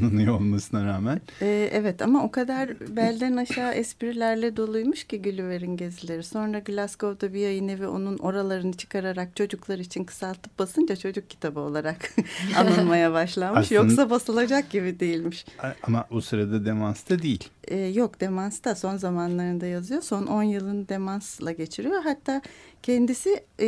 [0.00, 1.20] tanınıyor olmasına rağmen.
[1.42, 6.22] e, evet ama o kadar belden aşağı esprilerle doluymuş ki Gulliver'in gezileri.
[6.22, 12.14] Sonra Glasgow'da bir yayın evi onun oralarını çıkararak çocuklar için kısaltıp basınca çocuk kitabı olarak
[12.58, 13.60] anılmaya başlanmış.
[13.72, 15.44] Aslında- Yoksa basılacak gibi değilmiş.
[15.82, 17.48] Ama o sırada demansta değil.
[17.68, 20.02] E, yok demansta son zamanlarında yazıyor.
[20.02, 22.02] Son 10 yılını demansla geçiriyor.
[22.04, 22.42] Hatta
[22.82, 23.66] kendisi e,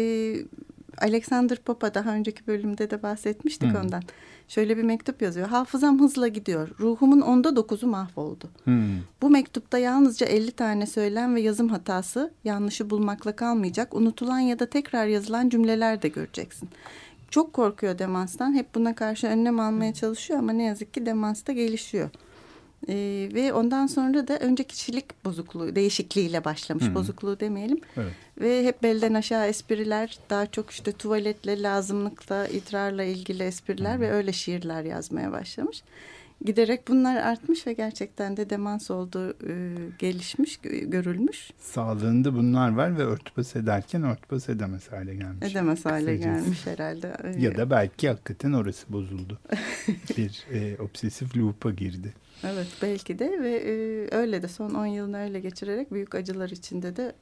[0.99, 3.79] Alexander Popa daha önceki bölümde de bahsetmiştik Hı.
[3.79, 4.03] ondan.
[4.49, 5.49] Şöyle bir mektup yazıyor.
[5.49, 6.69] Hafızam hızla gidiyor.
[6.81, 8.51] Ruhumun onda dokuzu mahvoldu.
[8.65, 8.99] Hmm.
[9.23, 14.67] Bu mektupta yalnızca 50 tane söylem ve yazım hatası, yanlışı bulmakla kalmayacak, unutulan ya da
[14.67, 16.69] tekrar yazılan cümleler de göreceksin.
[17.31, 18.55] Çok korkuyor demanstan.
[18.55, 22.11] Hep buna karşı önlem almaya çalışıyor ama ne yazık ki demansta gelişiyor.
[22.89, 26.85] Ee, ve ondan sonra da önce kişilik bozukluğu, değişikliğiyle başlamış.
[26.85, 26.95] Hı.
[26.95, 27.81] Bozukluğu demeyelim.
[27.97, 28.13] Evet.
[28.41, 34.33] Ve hep belden aşağı espriler, daha çok işte tuvaletle, lazımlıkla, idrarla ilgili espriler ve öyle
[34.33, 35.83] şiirler yazmaya başlamış.
[36.45, 41.51] Giderek bunlar artmış ve gerçekten de demans olduğu e, gelişmiş, gö- görülmüş.
[41.59, 45.53] Sağlığında bunlar var ve örtbas ederken örtbas edemez hale gelmiş.
[45.53, 46.45] Edemez hale Kısacası.
[46.45, 47.17] gelmiş herhalde.
[47.39, 49.41] Ya da belki hakikaten orası bozuldu.
[50.17, 52.13] bir e, obsesif loop'a girdi.
[52.53, 56.97] Evet belki de ve e, öyle de son 10 yılını öyle geçirerek büyük acılar içinde
[56.97, 57.15] de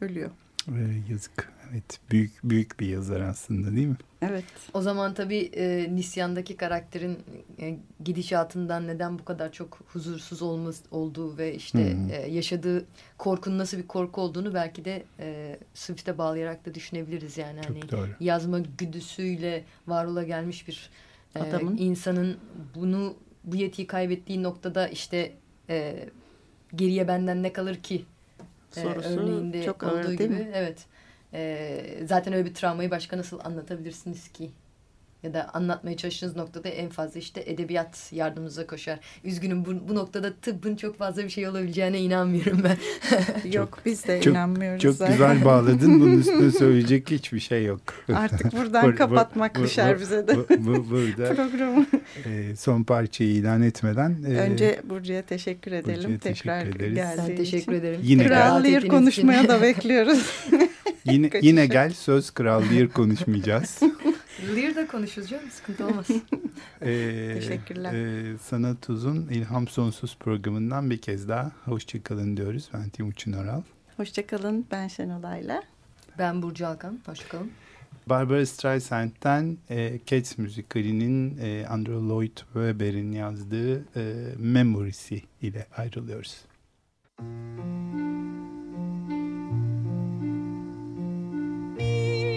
[0.00, 0.30] ölüyor.
[0.68, 1.52] E, yazık.
[1.72, 2.00] Evet.
[2.10, 3.96] Büyük büyük bir yazar aslında değil mi?
[4.22, 4.44] Evet.
[4.74, 7.18] O zaman tabii e, Nisyan'daki karakterin
[7.60, 12.12] e, gidişatından neden bu kadar çok huzursuz olmaz, olduğu ve işte Hı.
[12.12, 12.84] e, yaşadığı
[13.18, 17.60] korkunun nasıl bir korku olduğunu belki de e, Swift'e bağlayarak da düşünebiliriz yani.
[17.66, 18.08] Hani Çok doğru.
[18.20, 20.90] yazma güdüsüyle var ola gelmiş bir
[21.36, 21.76] e, Adamın.
[21.76, 22.36] insanın
[22.74, 23.14] bunu
[23.44, 25.32] bu yetiyi kaybettiği noktada işte
[25.68, 26.06] e,
[26.76, 28.04] geriye benden ne kalır ki
[28.76, 30.28] e, Sorusu örneğinde çok olduğu ağır değil gibi.
[30.28, 30.50] mi?
[30.54, 30.86] Evet.
[31.32, 34.50] E, zaten öyle bir travmayı başka nasıl anlatabilirsiniz ki?
[35.22, 38.98] Ya da anlatmaya çalıştığınız noktada en fazla işte edebiyat yardımınıza koşar.
[39.24, 42.76] Üzgünüm bu, bu noktada tıbbın çok fazla bir şey olabileceğine inanmıyorum ben.
[43.52, 44.82] Yok biz de çok- inanmıyoruz.
[44.82, 45.12] Çok zaten.
[45.12, 46.00] güzel bağladın.
[46.00, 47.80] Bunun üstüne söyleyecek hiçbir şey yok.
[48.14, 51.86] Artık buradan Bu- bu- kapatmak bu- düşer bu- bize de Bu, bu- burada programı.
[52.26, 55.96] e, son parçayı ilan etmeden e, Önce Burcu'ya teşekkür edelim.
[56.02, 56.94] Burcu'ya Tekrar teşekkür ederiz.
[56.96, 57.72] geldiği Ben teşekkür için.
[57.72, 58.00] ederim.
[58.02, 58.26] Yine.
[58.26, 60.26] Kral Lear konuşmaya da bekliyoruz.
[61.04, 63.80] yine yine gel söz Kral Lear konuşmayacağız.
[64.56, 66.06] Lear'da konuşuruz canım sıkıntı olmaz.
[66.82, 67.92] Ee, Teşekkürler.
[67.94, 72.70] e, Sanat Uzun İlham Sonsuz programından bir kez daha hoşçakalın diyoruz.
[72.74, 73.62] Ben Timuçin Oral.
[73.96, 74.66] Hoşçakalın.
[74.70, 75.62] Ben Şenolay'la.
[76.18, 77.00] Ben Burcu Alkan.
[77.06, 77.50] Hoşçakalın.
[78.06, 86.36] Barbara Streisand'den e, Cats müzikalinin e, Andrew Lloyd Webber'in yazdığı e, Memories'i ile ayrılıyoruz.
[91.78, 92.29] Midnight,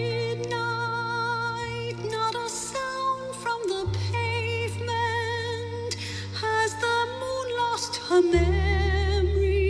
[8.08, 9.62] her memory?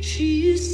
[0.00, 0.73] She is